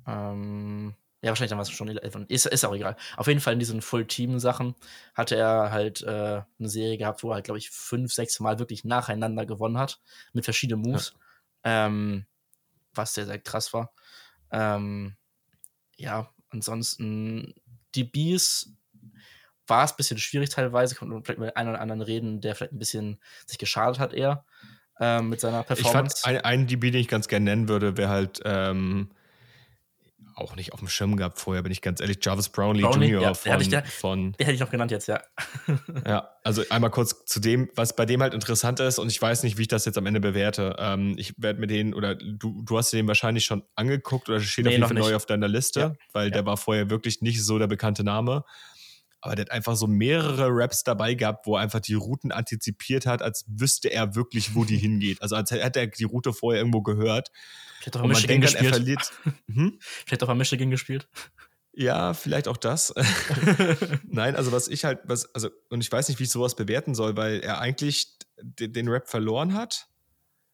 [0.07, 2.27] Ähm, ja, wahrscheinlich dann war es schon 11.
[2.29, 2.97] Ist, ist auch egal.
[3.17, 4.75] Auf jeden Fall in diesen Full-Team-Sachen
[5.15, 8.59] hatte er halt äh, eine Serie gehabt, wo er halt, glaube ich, fünf, sechs Mal
[8.59, 10.01] wirklich nacheinander gewonnen hat.
[10.33, 11.15] Mit verschiedenen Moves.
[11.65, 11.87] Ja.
[11.87, 12.27] Ähm,
[12.97, 13.93] was sehr, sehr krass war.
[14.51, 15.17] Ähm,
[15.97, 17.55] ja, ansonsten,
[17.95, 18.73] die Bees
[19.67, 20.95] war es ein bisschen schwierig teilweise.
[20.95, 24.13] Kommt man vielleicht mit einem oder anderen reden, der vielleicht ein bisschen sich geschadet hat
[24.13, 24.45] eher
[25.01, 26.17] ähm, mit seiner Performance.
[26.19, 29.11] Ich fand, einen DB, den ich ganz gerne nennen würde, wäre halt ähm,
[30.37, 32.19] auch nicht auf dem Schirm gehabt vorher, bin ich ganz ehrlich.
[32.21, 33.23] Jarvis Brownlee, Brownlee Jr.
[33.23, 34.33] Ja, von, ich, der, von.
[34.33, 35.23] Den hätte ich noch genannt jetzt, ja.
[36.07, 39.43] ja, also einmal kurz zu dem, was bei dem halt interessant ist, und ich weiß
[39.45, 40.77] nicht, wie ich das jetzt am Ende bewerte.
[40.79, 44.67] Ähm, ich werde mir den, oder du, du hast den wahrscheinlich schon angeguckt oder steht
[44.67, 45.95] nee, auf jeden Fall neu auf deiner Liste, ja.
[46.13, 46.33] weil ja.
[46.33, 48.45] der war vorher wirklich nicht so der bekannte Name.
[49.21, 53.07] Aber der hat einfach so mehrere Raps dabei gehabt, wo er einfach die Routen antizipiert
[53.07, 55.23] hat, als wüsste er wirklich, wo die hingeht.
[55.23, 57.31] Also als hätte er die Route vorher irgendwo gehört.
[57.81, 58.65] Vielleicht auch am Michigan gespielt.
[58.65, 59.13] Dann, er verliert.
[59.53, 59.79] Hm?
[59.81, 61.09] Vielleicht auch am Michigan gespielt.
[61.79, 62.95] Ja, vielleicht auch das.
[64.09, 66.95] Nein, also was ich halt, was, also, und ich weiß nicht, wie ich sowas bewerten
[66.95, 69.87] soll, weil er eigentlich den, den Rap verloren hat,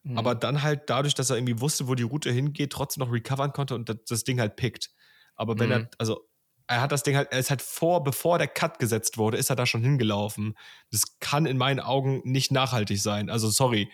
[0.03, 0.17] mhm.
[0.17, 3.53] aber dann halt dadurch, dass er irgendwie wusste, wo die Route hingeht, trotzdem noch recovern
[3.53, 4.91] konnte und das, das Ding halt pickt.
[5.35, 5.71] Aber wenn mhm.
[5.71, 6.27] er, also
[6.67, 9.49] er hat das Ding halt, er ist halt vor, bevor der Cut gesetzt wurde, ist
[9.49, 10.57] er da schon hingelaufen.
[10.91, 13.29] Das kann in meinen Augen nicht nachhaltig sein.
[13.29, 13.89] Also sorry.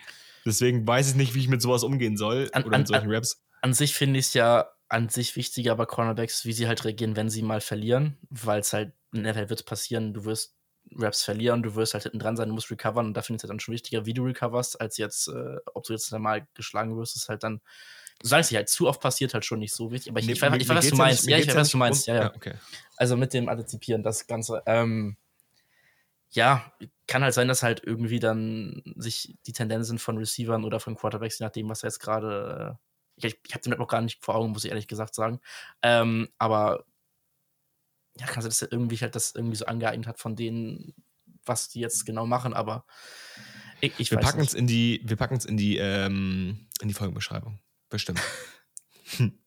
[0.46, 3.14] Deswegen weiß ich nicht, wie ich mit sowas umgehen soll an, oder mit solchen an,
[3.14, 3.42] Raps.
[3.62, 7.16] An sich finde ich es ja an sich wichtiger bei Cornerbacks, wie sie halt reagieren,
[7.16, 10.56] wenn sie mal verlieren, weil es halt in der Welt wird passieren, du wirst
[10.96, 13.40] Raps verlieren, du wirst halt hinten dran sein, du musst recovern und da finde ich
[13.40, 16.46] es halt dann schon wichtiger, wie du recoverst, als jetzt, äh, ob du jetzt mal
[16.54, 17.60] geschlagen wirst, ist halt dann
[18.22, 20.10] solange es halt zu oft passiert, halt schon nicht so wichtig.
[20.10, 21.26] Aber ich, nee, ich, weiß, ich weiß, was du meinst.
[21.26, 22.06] Ja, ich weiß, was du meinst.
[22.06, 22.22] Ja, ja.
[22.22, 22.54] ja okay.
[22.96, 24.62] Also mit dem Antizipieren, das Ganze.
[24.66, 25.16] Ähm,
[26.30, 26.72] ja,
[27.06, 31.38] kann halt sein, dass halt irgendwie dann sich die Tendenzen von Receivern oder von Quarterbacks,
[31.38, 32.78] je nachdem, was er jetzt gerade.
[32.78, 35.40] Äh, ich, ich habe den noch gar nicht vor Augen, muss ich ehrlich gesagt sagen.
[35.82, 36.84] Ähm, aber
[38.18, 40.94] ja, kann sein, dass er irgendwie halt das irgendwie so angeeignet hat von denen,
[41.44, 42.86] was die jetzt genau machen, aber
[43.80, 46.94] ich, ich wir packen es in die, wir packen es in die, ähm, in die
[46.94, 47.58] Folgenbeschreibung.
[47.90, 48.20] Bestimmt.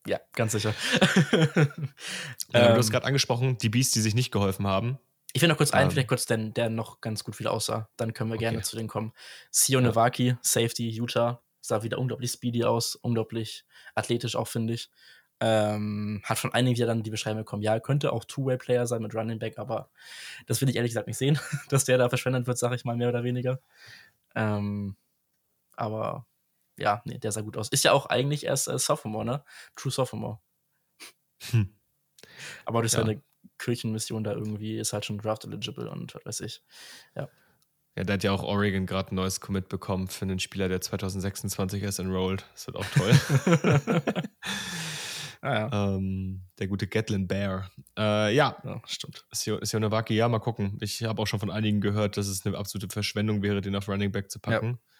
[0.06, 0.74] ja, ganz sicher.
[2.52, 2.92] ja, du hast ähm.
[2.92, 5.00] gerade angesprochen, die Beasts, die sich nicht geholfen haben.
[5.36, 7.90] Ich will noch kurz einen, ähm, vielleicht kurz, den, der noch ganz gut wieder aussah.
[7.98, 8.46] Dann können wir okay.
[8.46, 9.14] gerne zu denen kommen.
[9.50, 10.38] Sio Nevaki, ja.
[10.42, 13.66] Safety, Utah, sah wieder unglaublich speedy aus, unglaublich
[13.96, 14.92] athletisch auch, finde ich.
[15.40, 19.16] Ähm, hat von einigen wieder dann die Beschreibung bekommen, ja, könnte auch Two-Way-Player sein mit
[19.16, 19.90] Running Back, aber
[20.46, 21.40] das will ich ehrlich gesagt nicht sehen,
[21.70, 23.60] dass der da verschwendet wird, sage ich mal, mehr oder weniger.
[24.36, 24.96] Ähm,
[25.76, 26.28] aber
[26.78, 27.70] ja, nee, der sah gut aus.
[27.70, 29.44] Ist ja auch eigentlich erst äh, Sophomore, ne?
[29.76, 30.40] True Sophomore.
[31.52, 31.76] Hm.
[32.66, 33.00] Aber durch ja.
[33.00, 33.22] seine
[33.58, 36.64] Kirchenmission da irgendwie ist halt schon draft eligible und was weiß ich.
[37.16, 37.30] Ja.
[37.96, 40.82] Ja, der hat ja auch Oregon gerade ein neues Commit bekommen für einen Spieler, der
[40.82, 42.44] 2026 erst enrolled.
[42.54, 43.12] Das wird auch toll.
[45.42, 45.96] ah, ja.
[45.96, 47.70] ähm, der gute Gatlin Bear.
[47.96, 48.58] Äh, ja.
[48.64, 49.28] ja, stimmt.
[49.32, 50.80] Sionawaki, ja, mal gucken.
[50.82, 53.88] Ich habe auch schon von einigen gehört, dass es eine absolute Verschwendung wäre, den auf
[53.88, 54.80] Running Back zu packen.
[54.82, 54.93] Ja.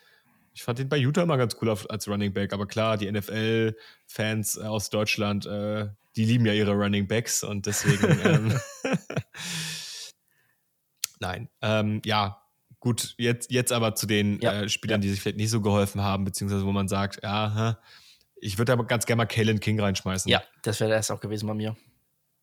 [0.54, 4.58] Ich fand den bei Utah immer ganz cool als Running Back, aber klar, die NFL-Fans
[4.58, 8.20] äh, aus Deutschland, äh, die lieben ja ihre Running Backs und deswegen.
[8.24, 8.60] ähm,
[11.20, 12.44] Nein, ähm, ja,
[12.80, 16.02] gut, jetzt, jetzt aber zu den ja, äh, Spielern, die sich vielleicht nicht so geholfen
[16.02, 17.80] haben, beziehungsweise wo man sagt, ja,
[18.36, 20.30] ich würde aber ganz gerne mal Kalen King reinschmeißen.
[20.30, 21.76] Ja, das wäre das auch gewesen bei mir.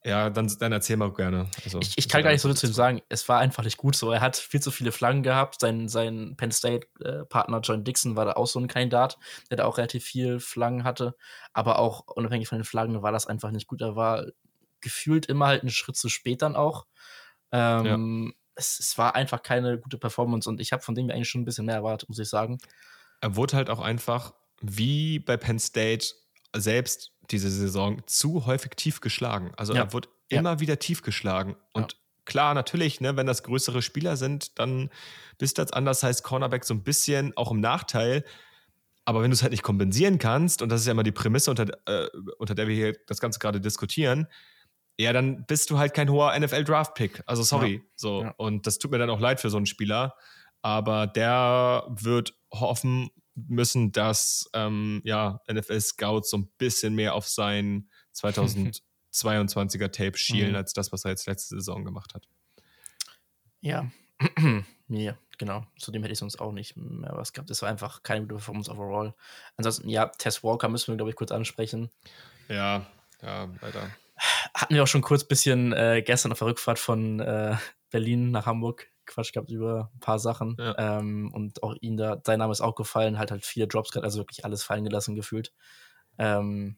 [0.03, 1.51] Ja, dann, dann erzähl mal gerne.
[1.65, 3.03] Also, ich, ich kann gar nicht so viel zu ihm sagen.
[3.11, 4.11] Es war einfach nicht gut so.
[4.11, 5.61] Er hat viel zu viele Flaggen gehabt.
[5.61, 9.19] Sein, sein Penn State-Partner äh, John Dixon war da auch so ein Kandidat,
[9.51, 11.17] der da auch relativ viel Flaggen hatte.
[11.53, 13.83] Aber auch unabhängig von den Flaggen war das einfach nicht gut.
[13.83, 14.25] Er war
[14.81, 16.87] gefühlt immer halt einen Schritt zu spät dann auch.
[17.53, 18.33] Ähm, ja.
[18.55, 21.45] es, es war einfach keine gute Performance und ich habe von dem eigentlich schon ein
[21.45, 22.59] bisschen mehr erwartet, muss ich sagen.
[23.21, 24.33] Er wurde halt auch einfach,
[24.63, 26.07] wie bei Penn State,
[26.57, 29.53] selbst diese Saison zu häufig tief geschlagen.
[29.57, 29.83] Also ja.
[29.83, 31.57] er wurde immer wieder tief geschlagen.
[31.73, 31.99] Und ja.
[32.25, 34.91] klar, natürlich, ne, wenn das größere Spieler sind, dann
[35.39, 38.25] bist du als anders heißt Cornerback so ein bisschen auch im Nachteil.
[39.05, 41.51] Aber wenn du es halt nicht kompensieren kannst, und das ist ja immer die Prämisse,
[41.51, 42.09] unter, äh,
[42.39, 44.27] unter der wir hier das Ganze gerade diskutieren,
[44.99, 47.23] ja, dann bist du halt kein hoher NFL-Draft-Pick.
[47.27, 47.77] Also sorry.
[47.77, 47.83] Ja.
[47.97, 48.23] So.
[48.23, 48.35] Ja.
[48.37, 50.15] Und das tut mir dann auch leid für so einen Spieler.
[50.63, 53.11] Aber der wird hoffen
[53.49, 60.57] müssen, dass ähm, ja, NFL-Scouts so ein bisschen mehr auf sein 2022er Tape schielen, mhm.
[60.57, 62.29] als das, was er jetzt letzte Saison gemacht hat.
[63.61, 63.91] Ja,
[64.89, 65.67] ja, genau.
[65.79, 67.51] Zudem hätte ich sonst auch nicht mehr was gehabt.
[67.51, 69.15] Es war einfach keine gute Performance overall.
[69.57, 71.91] Ansonsten, ja, Tess Walker müssen wir, glaube ich, kurz ansprechen.
[72.49, 72.87] Ja,
[73.23, 73.91] ja, leider.
[74.55, 77.57] Hatten wir auch schon kurz ein bisschen äh, gestern auf der Rückfahrt von äh,
[77.91, 80.57] Berlin nach Hamburg Quatsch gehabt über ein paar Sachen.
[80.59, 80.99] Ja.
[80.99, 84.05] Ähm, und auch ihn da, sein Name ist auch gefallen, halt halt viele Drops gerade,
[84.05, 85.53] also wirklich alles fallen gelassen gefühlt.
[86.19, 86.77] Ähm,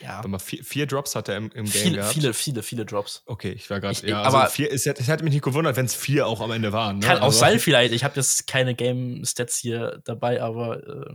[0.00, 0.20] ja.
[0.20, 2.14] Aber vier, vier, Drops hat er im, im Game viele, gehabt.
[2.14, 3.22] Viele, viele, viele Drops.
[3.26, 4.06] Okay, ich war gerade.
[4.06, 6.50] Ja, also aber vier, es, es hätte mich nicht gewundert, wenn es vier auch am
[6.50, 6.98] Ende waren.
[6.98, 7.06] Ne?
[7.06, 7.92] Kann auch also sein, vielleicht.
[7.92, 11.14] Ich habe jetzt keine Game-Stats hier dabei, aber äh,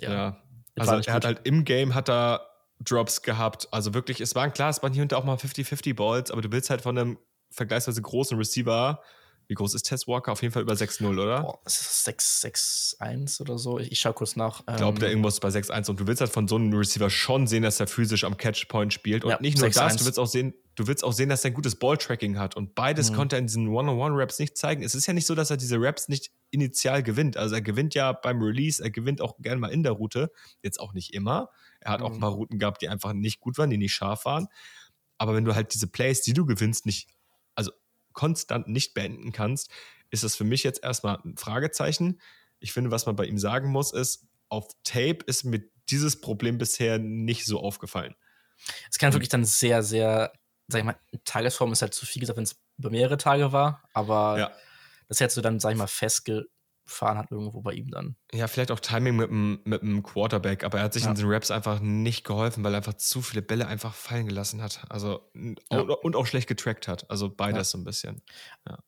[0.00, 0.12] ja.
[0.12, 0.40] ja.
[0.76, 2.48] Also er hat halt im Game hat er
[2.80, 3.68] Drops gehabt.
[3.70, 6.42] Also wirklich, es waren klar, es waren hier und da auch mal 50-50 Balls, aber
[6.42, 7.18] du willst halt von einem
[7.54, 9.00] vergleichsweise großen Receiver
[9.46, 10.32] wie groß ist Tess Walker?
[10.32, 11.42] Auf jeden Fall über 6-0, oder?
[11.42, 13.78] Boah, ist 6-1 oder so?
[13.78, 14.60] Ich, ich schaue kurz nach.
[14.60, 17.10] Ich glaube, der ähm, irgendwas bei 6-1 und du willst halt von so einem Receiver
[17.10, 19.24] schon sehen, dass er physisch am Catchpoint spielt.
[19.24, 21.44] Und ja, nicht nur 6, das, du willst auch sehen, du willst auch sehen, dass
[21.44, 22.56] er ein gutes Balltracking hat.
[22.56, 23.16] Und beides mhm.
[23.16, 24.82] konnte er in diesen One-on-One-Raps nicht zeigen.
[24.82, 27.36] Es ist ja nicht so, dass er diese Raps nicht initial gewinnt.
[27.36, 30.30] Also er gewinnt ja beim Release, er gewinnt auch gerne mal in der Route.
[30.62, 31.50] Jetzt auch nicht immer.
[31.80, 32.06] Er hat mhm.
[32.06, 34.48] auch ein paar Routen gehabt, die einfach nicht gut waren, die nicht scharf waren.
[35.18, 37.08] Aber wenn du halt diese Plays, die du gewinnst, nicht,
[38.14, 39.70] konstant nicht beenden kannst,
[40.10, 42.20] ist das für mich jetzt erstmal ein Fragezeichen.
[42.60, 46.58] Ich finde, was man bei ihm sagen muss, ist, auf Tape ist mir dieses Problem
[46.58, 48.14] bisher nicht so aufgefallen.
[48.90, 50.32] Es kann wirklich dann sehr, sehr,
[50.68, 53.82] sag ich mal, Tagesform ist halt zu viel gesagt, wenn es über mehrere Tage war,
[53.92, 54.52] aber ja.
[55.08, 56.46] das hättest du dann, sag ich mal, festge
[56.84, 58.16] gefahren hat irgendwo bei ihm dann.
[58.32, 61.10] Ja, vielleicht auch Timing mit dem, mit dem Quarterback, aber er hat sich ja.
[61.10, 64.62] in den Raps einfach nicht geholfen, weil er einfach zu viele Bälle einfach fallen gelassen
[64.62, 64.84] hat.
[64.88, 65.80] Also ja.
[65.80, 67.10] und, auch schlecht getrackt hat.
[67.10, 67.64] Also beides ja.
[67.64, 68.22] so ein bisschen.
[68.68, 68.78] Ja.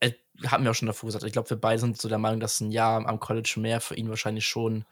[0.00, 0.12] Äh,
[0.46, 1.24] hatten wir auch schon davor gesagt.
[1.24, 3.94] Ich glaube, wir beide sind so der Meinung, dass ein Jahr am College mehr für
[3.94, 4.84] ihn wahrscheinlich schon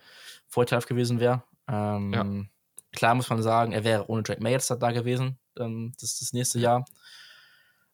[0.49, 1.43] vorteilhaft gewesen wäre.
[1.69, 2.51] Ähm,
[2.93, 5.39] klar muss man sagen, er wäre ohne Drake May jetzt da gewesen.
[5.59, 6.85] Ähm, das ist das nächste Jahr.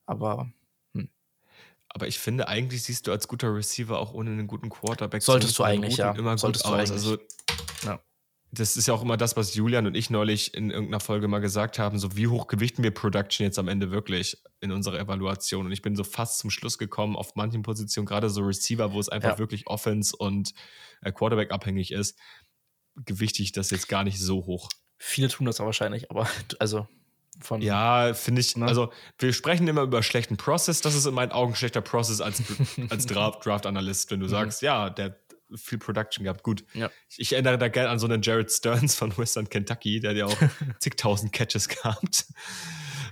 [0.07, 0.51] Aber
[1.97, 5.59] aber ich finde, eigentlich siehst du als guter Receiver auch ohne einen guten Quarterback Solltest
[5.59, 6.13] du eigentlich, ja.
[6.13, 6.91] immer Solltest gut aus.
[6.91, 7.17] Also,
[7.87, 8.03] ja.
[8.53, 11.39] Das ist ja auch immer das, was Julian und ich neulich in irgendeiner Folge mal
[11.39, 15.65] gesagt haben: so wie hoch gewichten wir Production jetzt am Ende wirklich in unserer Evaluation?
[15.65, 19.01] Und ich bin so fast zum Schluss gekommen, auf manchen Positionen, gerade so Receiver, wo
[19.01, 19.39] es einfach ja.
[19.39, 20.53] wirklich Offense und
[21.01, 22.19] äh, Quarterback abhängig ist,
[23.07, 24.69] gewichte ich das jetzt gar nicht so hoch.
[24.99, 26.29] Viele tun das auch wahrscheinlich, aber
[26.59, 26.87] also
[27.41, 28.67] von, ja, finde ich, ne?
[28.67, 30.81] also wir sprechen immer über schlechten Process.
[30.81, 32.43] Das ist in meinen Augen schlechter Process als,
[32.91, 34.31] als Draft-Analyst, wenn du mhm.
[34.31, 35.17] sagst, ja, der hat
[35.55, 36.43] viel Production gehabt.
[36.43, 36.91] Gut, ja.
[37.17, 40.39] ich, erinnere da gerne an so einen Jared Stearns von Western Kentucky, der ja auch
[40.81, 42.27] zigtausend Catches gehabt.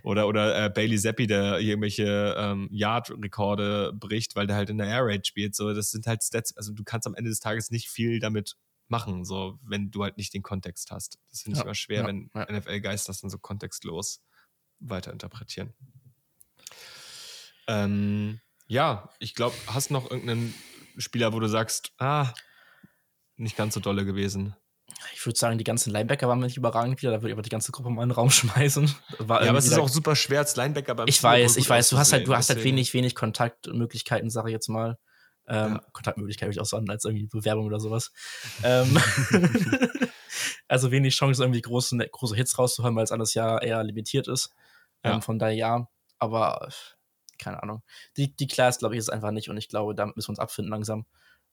[0.03, 4.87] Oder, oder äh, Bailey Zappi, der irgendwelche ähm, Yard-Rekorde bricht, weil der halt in der
[4.87, 5.55] Air Raid spielt.
[5.55, 8.57] So, das sind halt Stats, also du kannst am Ende des Tages nicht viel damit
[8.89, 11.19] machen, so wenn du halt nicht den Kontext hast.
[11.31, 12.51] Das finde ich ja, immer schwer, ja, wenn ja.
[12.51, 14.23] NFL-Geist das dann so kontextlos
[14.81, 15.75] weiterinterpretieren.
[17.67, 20.55] Ähm, ja, ich glaube, hast noch irgendeinen
[20.99, 22.33] Spieler, wo du sagst, ah,
[23.37, 24.55] nicht ganz so dolle gewesen?
[25.13, 27.11] Ich würde sagen, die ganzen Linebacker waren nicht überragend wieder.
[27.11, 28.95] Da würde ich aber die ganze Gruppe mal in den Raum schmeißen.
[29.19, 31.89] ja, aber es ist auch super schwer als Linebacker beim Ich weiß, ich weiß.
[31.89, 34.99] Du hast halt, du hast halt wenig, wenig Kontaktmöglichkeiten, sage ich jetzt mal.
[35.47, 35.83] Ähm, ja.
[35.93, 38.13] Kontaktmöglichkeit würde ich auch sagen, als irgendwie Bewerbung oder sowas.
[38.63, 38.99] ähm,
[40.69, 44.55] also wenig Chance, irgendwie große, große Hits rauszuholen, weil es alles ja eher limitiert ist.
[45.03, 45.89] Ähm, von daher ja,
[46.19, 46.69] aber
[47.39, 47.83] keine Ahnung.
[48.17, 50.39] Die, die Class, glaube ich, ist einfach nicht und ich glaube, damit müssen wir uns
[50.39, 51.05] abfinden langsam.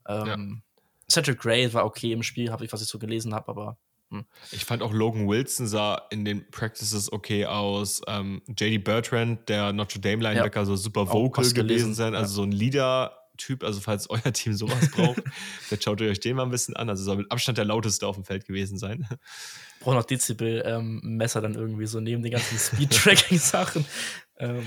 [0.08, 0.82] Ähm, ja.
[1.12, 3.78] Cedric Gray war okay im Spiel, habe ich, was ich so gelesen habe, aber
[4.10, 4.26] hm.
[4.52, 8.02] ich fand auch Logan Wilson sah in den Practices okay aus.
[8.08, 10.66] Ähm, JD Bertrand, der Notre Dame Linebacker, ja.
[10.66, 12.36] so super vocal gewesen sein, also ja.
[12.36, 13.64] so ein Leader Typ.
[13.64, 15.24] Also, falls euer Team sowas braucht,
[15.70, 16.90] dann schaut euch den mal ein bisschen an.
[16.90, 19.08] Also, soll mit Abstand der lauteste auf dem Feld gewesen sein.
[19.80, 23.84] Braucht noch Dezibel-Messer ähm, dann irgendwie so neben den ganzen Speed-Tracking-Sachen.
[24.38, 24.64] ähm,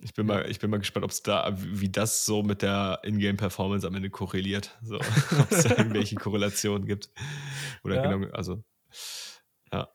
[0.00, 3.00] ich bin mal, ich bin mal gespannt, ob es da, wie das so mit der
[3.02, 4.78] Ingame-Performance am Ende korreliert.
[4.82, 7.10] So, ob es da irgendwelche Korrelationen gibt.
[7.82, 8.12] Oder ja.
[8.12, 8.62] genau, also,
[9.72, 9.88] ja.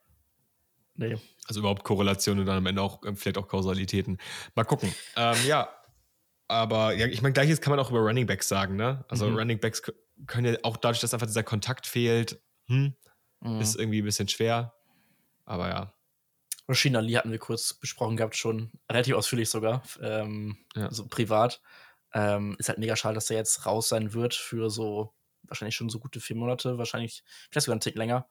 [0.95, 1.15] Nee.
[1.47, 4.17] Also überhaupt Korrelationen und dann am Ende auch vielleicht auch Kausalitäten.
[4.55, 4.93] Mal gucken.
[5.15, 5.69] Ähm, ja,
[6.49, 9.05] aber ja, ich meine, gleiches kann man auch über Running Backs sagen, ne?
[9.07, 9.37] Also mhm.
[9.37, 9.81] Running Backs
[10.25, 12.95] können ja auch dadurch, dass einfach dieser Kontakt fehlt, hm,
[13.39, 13.61] mhm.
[13.61, 14.73] ist irgendwie ein bisschen schwer.
[15.45, 15.93] Aber ja.
[16.67, 20.91] Rashina Lee hatten wir kurz besprochen gehabt, schon relativ ausführlich sogar, ähm, ja.
[20.91, 21.61] so privat.
[22.13, 25.89] Ähm, ist halt mega schade, dass er jetzt raus sein wird für so wahrscheinlich schon
[25.89, 28.27] so gute vier Monate, wahrscheinlich vielleicht sogar einen Tick länger.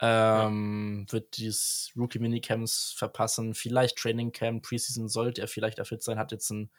[0.00, 1.12] Ähm, ja.
[1.12, 6.50] Wird dieses Rookie-Minicamps verpassen, vielleicht Training Camp, Preseason sollte er vielleicht erfüllt sein, hat jetzt
[6.50, 6.70] ein,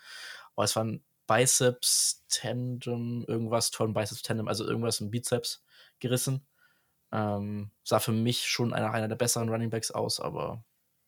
[0.56, 5.64] oh, es war ein Biceps-Tandem, irgendwas, Torn Biceps-Tandem, also irgendwas im Bizeps
[6.00, 6.46] gerissen.
[7.12, 10.64] Ähm, sah für mich schon nach einer der besseren Running Backs aus, aber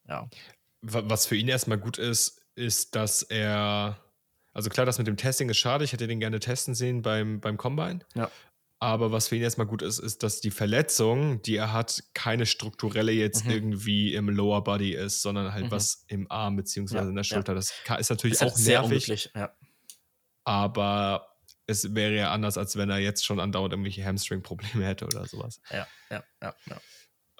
[0.07, 0.29] ja.
[0.81, 3.99] Was für ihn erstmal gut ist, ist, dass er,
[4.53, 7.39] also klar, das mit dem Testing ist schade, ich hätte den gerne testen sehen beim,
[7.41, 7.99] beim Combine.
[8.15, 8.31] Ja.
[8.79, 12.45] Aber was für ihn erstmal gut ist, ist, dass die Verletzung, die er hat, keine
[12.45, 13.51] strukturelle jetzt mhm.
[13.51, 15.71] irgendwie im Lower Body ist, sondern halt mhm.
[15.71, 17.53] was im Arm beziehungsweise ja, in der Schulter.
[17.53, 17.59] Ja.
[17.59, 19.31] Das ist natürlich ist halt auch nervig.
[19.33, 19.51] Ja.
[20.43, 21.27] Aber
[21.65, 25.59] es wäre ja anders, als wenn er jetzt schon andauernd irgendwelche Hamstring-Probleme hätte oder sowas.
[25.71, 26.55] Ja, ja, ja.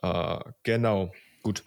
[0.02, 0.40] ja.
[0.40, 1.14] Äh, genau.
[1.44, 1.64] Gut.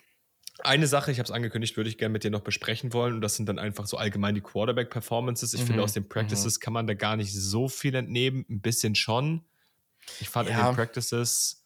[0.63, 3.15] Eine Sache, ich habe es angekündigt, würde ich gerne mit dir noch besprechen wollen.
[3.15, 5.55] Und das sind dann einfach so allgemein die Quarterback-Performances.
[5.55, 5.67] Ich mhm.
[5.69, 6.61] finde, aus den Practices mhm.
[6.61, 8.45] kann man da gar nicht so viel entnehmen.
[8.51, 9.45] Ein bisschen schon.
[10.21, 10.59] Ich fand ja.
[10.59, 11.65] in den Practices,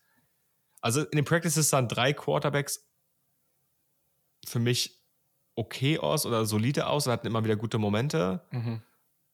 [0.80, 2.86] also in den Practices sahen drei Quarterbacks
[4.46, 5.00] für mich
[5.54, 8.42] okay aus oder solide aus und hatten immer wieder gute Momente.
[8.50, 8.82] Mhm.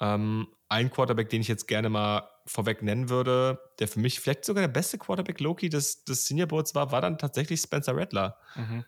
[0.00, 4.44] Ähm, ein Quarterback, den ich jetzt gerne mal vorweg nennen würde, der für mich vielleicht
[4.44, 8.38] sogar der beste Quarterback Loki des, des Senior Boards war, war dann tatsächlich Spencer Rattler.
[8.54, 8.84] Mhm.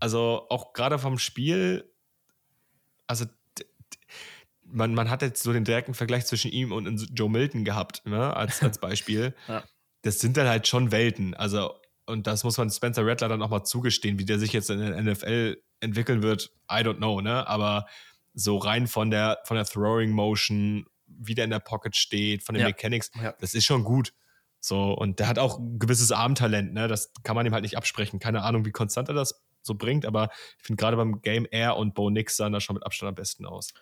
[0.00, 1.92] Also auch gerade vom Spiel,
[3.06, 3.26] also
[4.68, 8.36] man, man hat jetzt so den direkten Vergleich zwischen ihm und Joe Milton gehabt, ne,
[8.36, 9.34] als, als Beispiel.
[9.48, 9.64] ja.
[10.02, 11.34] Das sind dann halt schon Welten.
[11.34, 11.74] Also,
[12.06, 14.78] und das muss man Spencer Rattler dann auch mal zugestehen, wie der sich jetzt in
[14.78, 17.46] der NFL entwickeln wird, I don't know, ne?
[17.48, 17.86] Aber
[18.34, 22.54] so rein von der, von der Throwing Motion, wie der in der Pocket steht, von
[22.54, 22.68] den ja.
[22.68, 23.34] Mechanics, ja.
[23.40, 24.12] das ist schon gut.
[24.60, 26.88] So, und der hat auch ein gewisses Armtalent, ne?
[26.88, 28.18] Das kann man ihm halt nicht absprechen.
[28.18, 31.76] Keine Ahnung, wie konstant er das so bringt, aber ich finde gerade beim Game Air
[31.76, 33.72] und Bo Nix sahen da schon mit Abstand am besten aus.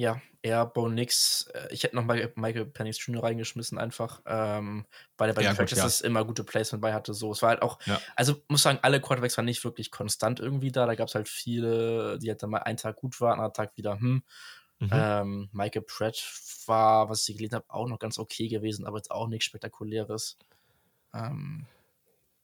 [0.00, 1.50] Ja, eher Bo Nix.
[1.52, 3.22] Äh, ich hätte noch mal Michael Penix Jr.
[3.22, 4.86] reingeschmissen, einfach, ähm,
[5.18, 6.06] weil er bei ja, den Practices ja.
[6.06, 7.12] immer gute Placement bei hatte.
[7.12, 8.00] So, es war halt auch, ja.
[8.16, 10.86] also muss sagen, alle Quarterbacks waren nicht wirklich konstant irgendwie da.
[10.86, 13.76] Da gab es halt viele, die halt dann mal einen Tag gut waren, anderen Tag
[13.76, 14.22] wieder, hm.
[14.78, 14.88] Mhm.
[14.90, 16.16] Ähm, Michael Pratt
[16.64, 20.38] war, was ich gelesen habe, auch noch ganz okay gewesen, aber jetzt auch nichts Spektakuläres.
[21.12, 21.66] Ähm,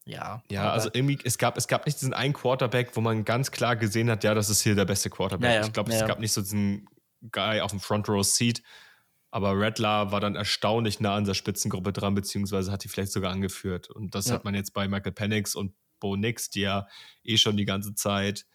[0.05, 0.43] ja.
[0.51, 3.75] Ja, also irgendwie, es gab, es gab nicht diesen einen Quarterback, wo man ganz klar
[3.75, 5.55] gesehen hat, ja, das ist hier der beste Quarterback.
[5.55, 6.87] Ja, ich glaube, es gab nicht so diesen
[7.31, 8.61] Guy auf dem Front Row Seat.
[9.29, 13.31] Aber Redler war dann erstaunlich nah an der Spitzengruppe dran, beziehungsweise hat die vielleicht sogar
[13.31, 13.89] angeführt.
[13.89, 14.35] Und das ja.
[14.35, 16.87] hat man jetzt bei Michael Penix und Bo Nix, die ja
[17.23, 18.45] eh schon die ganze Zeit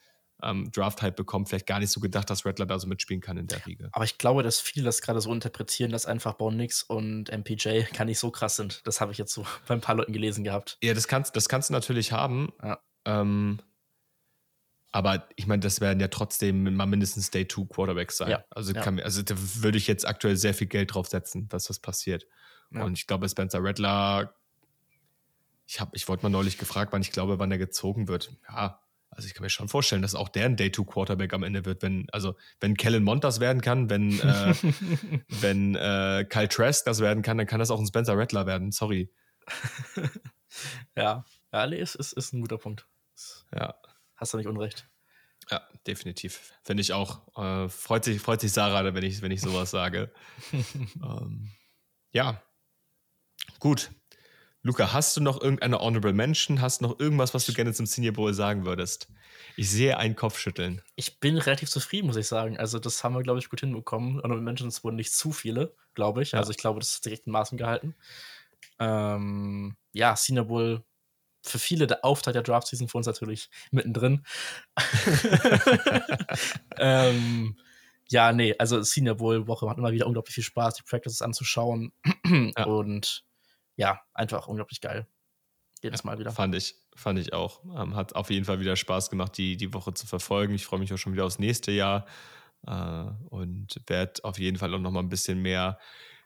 [0.42, 3.46] ähm, Draft-Hype bekommen, vielleicht gar nicht so gedacht, dass Rattler da so mitspielen kann in
[3.46, 3.90] der Riege.
[3.92, 7.82] Aber ich glaube, dass viele das gerade so interpretieren, dass einfach Bo Nix und MPJ
[7.96, 8.86] gar nicht so krass sind.
[8.86, 10.78] Das habe ich jetzt so bei ein paar Leuten gelesen gehabt.
[10.82, 12.52] Ja, das kannst, das kannst du natürlich haben.
[12.62, 12.80] Ja.
[13.04, 13.60] Ähm,
[14.92, 18.30] aber ich meine, das werden ja trotzdem mal mindestens Day 2 Quarterbacks sein.
[18.30, 18.82] Ja, also, ja.
[18.82, 22.26] Kann, also da würde ich jetzt aktuell sehr viel Geld drauf setzen, dass das passiert.
[22.70, 22.84] Ja.
[22.84, 24.34] Und ich glaube, Spencer Rattler,
[25.66, 28.32] ich, ich wollte mal neulich gefragt, wann ich glaube, wann er gezogen wird.
[28.48, 31.42] Ja, also ich kann mir schon vorstellen, dass auch der ein Day 2 Quarterback am
[31.42, 34.54] Ende wird, wenn, also wenn Kellen Mond das werden kann, wenn, äh,
[35.28, 38.72] wenn äh, Kyle Trask das werden kann, dann kann das auch ein Spencer Rattler werden.
[38.72, 39.10] Sorry.
[40.96, 42.86] ja, ja, nee, ist, ist, ist ein guter Punkt.
[43.54, 43.74] Ja.
[44.22, 44.88] Hast du nicht unrecht.
[45.50, 46.52] Ja, definitiv.
[46.62, 47.26] Finde ich auch.
[47.36, 50.12] Äh, freut, sich, freut sich Sarah, wenn ich, wenn ich sowas sage.
[50.52, 51.50] ähm,
[52.12, 52.40] ja.
[53.58, 53.90] Gut.
[54.62, 56.60] Luca, hast du noch irgendeine Honorable Mention?
[56.60, 59.08] Hast du noch irgendwas, was du gerne zum Senior Bowl sagen würdest?
[59.56, 60.82] Ich sehe einen Kopfschütteln.
[60.94, 62.58] Ich bin relativ zufrieden, muss ich sagen.
[62.58, 64.22] Also, das haben wir, glaube ich, gut hinbekommen.
[64.22, 66.30] Honorable Mentions wurden nicht zu viele, glaube ich.
[66.30, 66.38] Ja.
[66.38, 67.96] Also, ich glaube, das ist direkt in Maßen gehalten.
[68.78, 70.84] Ähm, ja, Senior Bowl
[71.42, 74.24] für viele der Auftakt der Draft-Season, für uns natürlich mittendrin.
[76.78, 77.56] ähm,
[78.08, 81.92] ja, nee, also Senior Bowl-Woche macht immer wieder unglaublich viel Spaß, die Practices anzuschauen.
[82.26, 82.64] ja.
[82.64, 83.24] Und
[83.76, 85.06] ja, einfach unglaublich geil.
[85.82, 86.30] Jedes Mal wieder.
[86.30, 87.60] Fand ich, fand ich auch.
[87.76, 90.54] Ähm, hat auf jeden Fall wieder Spaß gemacht, die, die Woche zu verfolgen.
[90.54, 92.06] Ich freue mich auch schon wieder aufs nächste Jahr
[92.66, 95.78] äh, und werde auf jeden Fall auch noch mal ein bisschen mehr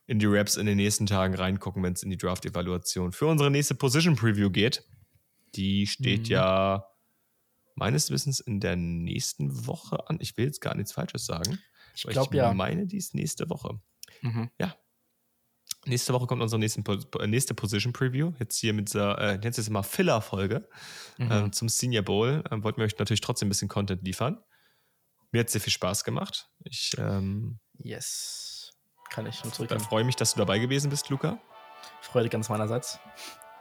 [0.07, 3.51] in die Raps in den nächsten Tagen reingucken, wenn es in die Draft-Evaluation für unsere
[3.51, 4.85] nächste Position-Preview geht.
[5.55, 6.33] Die steht mhm.
[6.33, 6.87] ja
[7.77, 10.19] meines Wissens in der nächsten Woche an.
[10.21, 11.59] Ich will jetzt gar nichts Falsches sagen.
[11.95, 12.51] Ich glaube ja.
[12.51, 13.81] Ich meine, die ist nächste Woche.
[14.23, 14.51] Mhm.
[14.59, 14.75] Ja.
[15.85, 16.83] Nächste Woche kommt unsere nächste,
[17.21, 18.33] äh, nächste Position Preview.
[18.41, 20.69] Jetzt hier mit dieser, äh, jetzt ist immer Filler-Folge
[21.19, 21.31] mhm.
[21.31, 22.43] äh, zum Senior Bowl.
[22.51, 24.43] Äh, wollten wir euch natürlich trotzdem ein bisschen Content liefern.
[25.31, 26.49] Mir hat sehr viel Spaß gemacht.
[26.65, 28.73] Ich, ähm, yes.
[29.11, 29.81] Kann ich nur zurück.
[29.81, 31.41] freue mich, dass du dabei gewesen bist, Luca.
[32.01, 32.99] Freude ganz meinerseits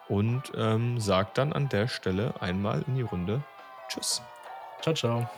[0.08, 3.42] und ähm, sagt dann an der Stelle einmal in die Runde
[3.88, 4.22] Tschüss.
[4.82, 5.30] Ciao, ciao.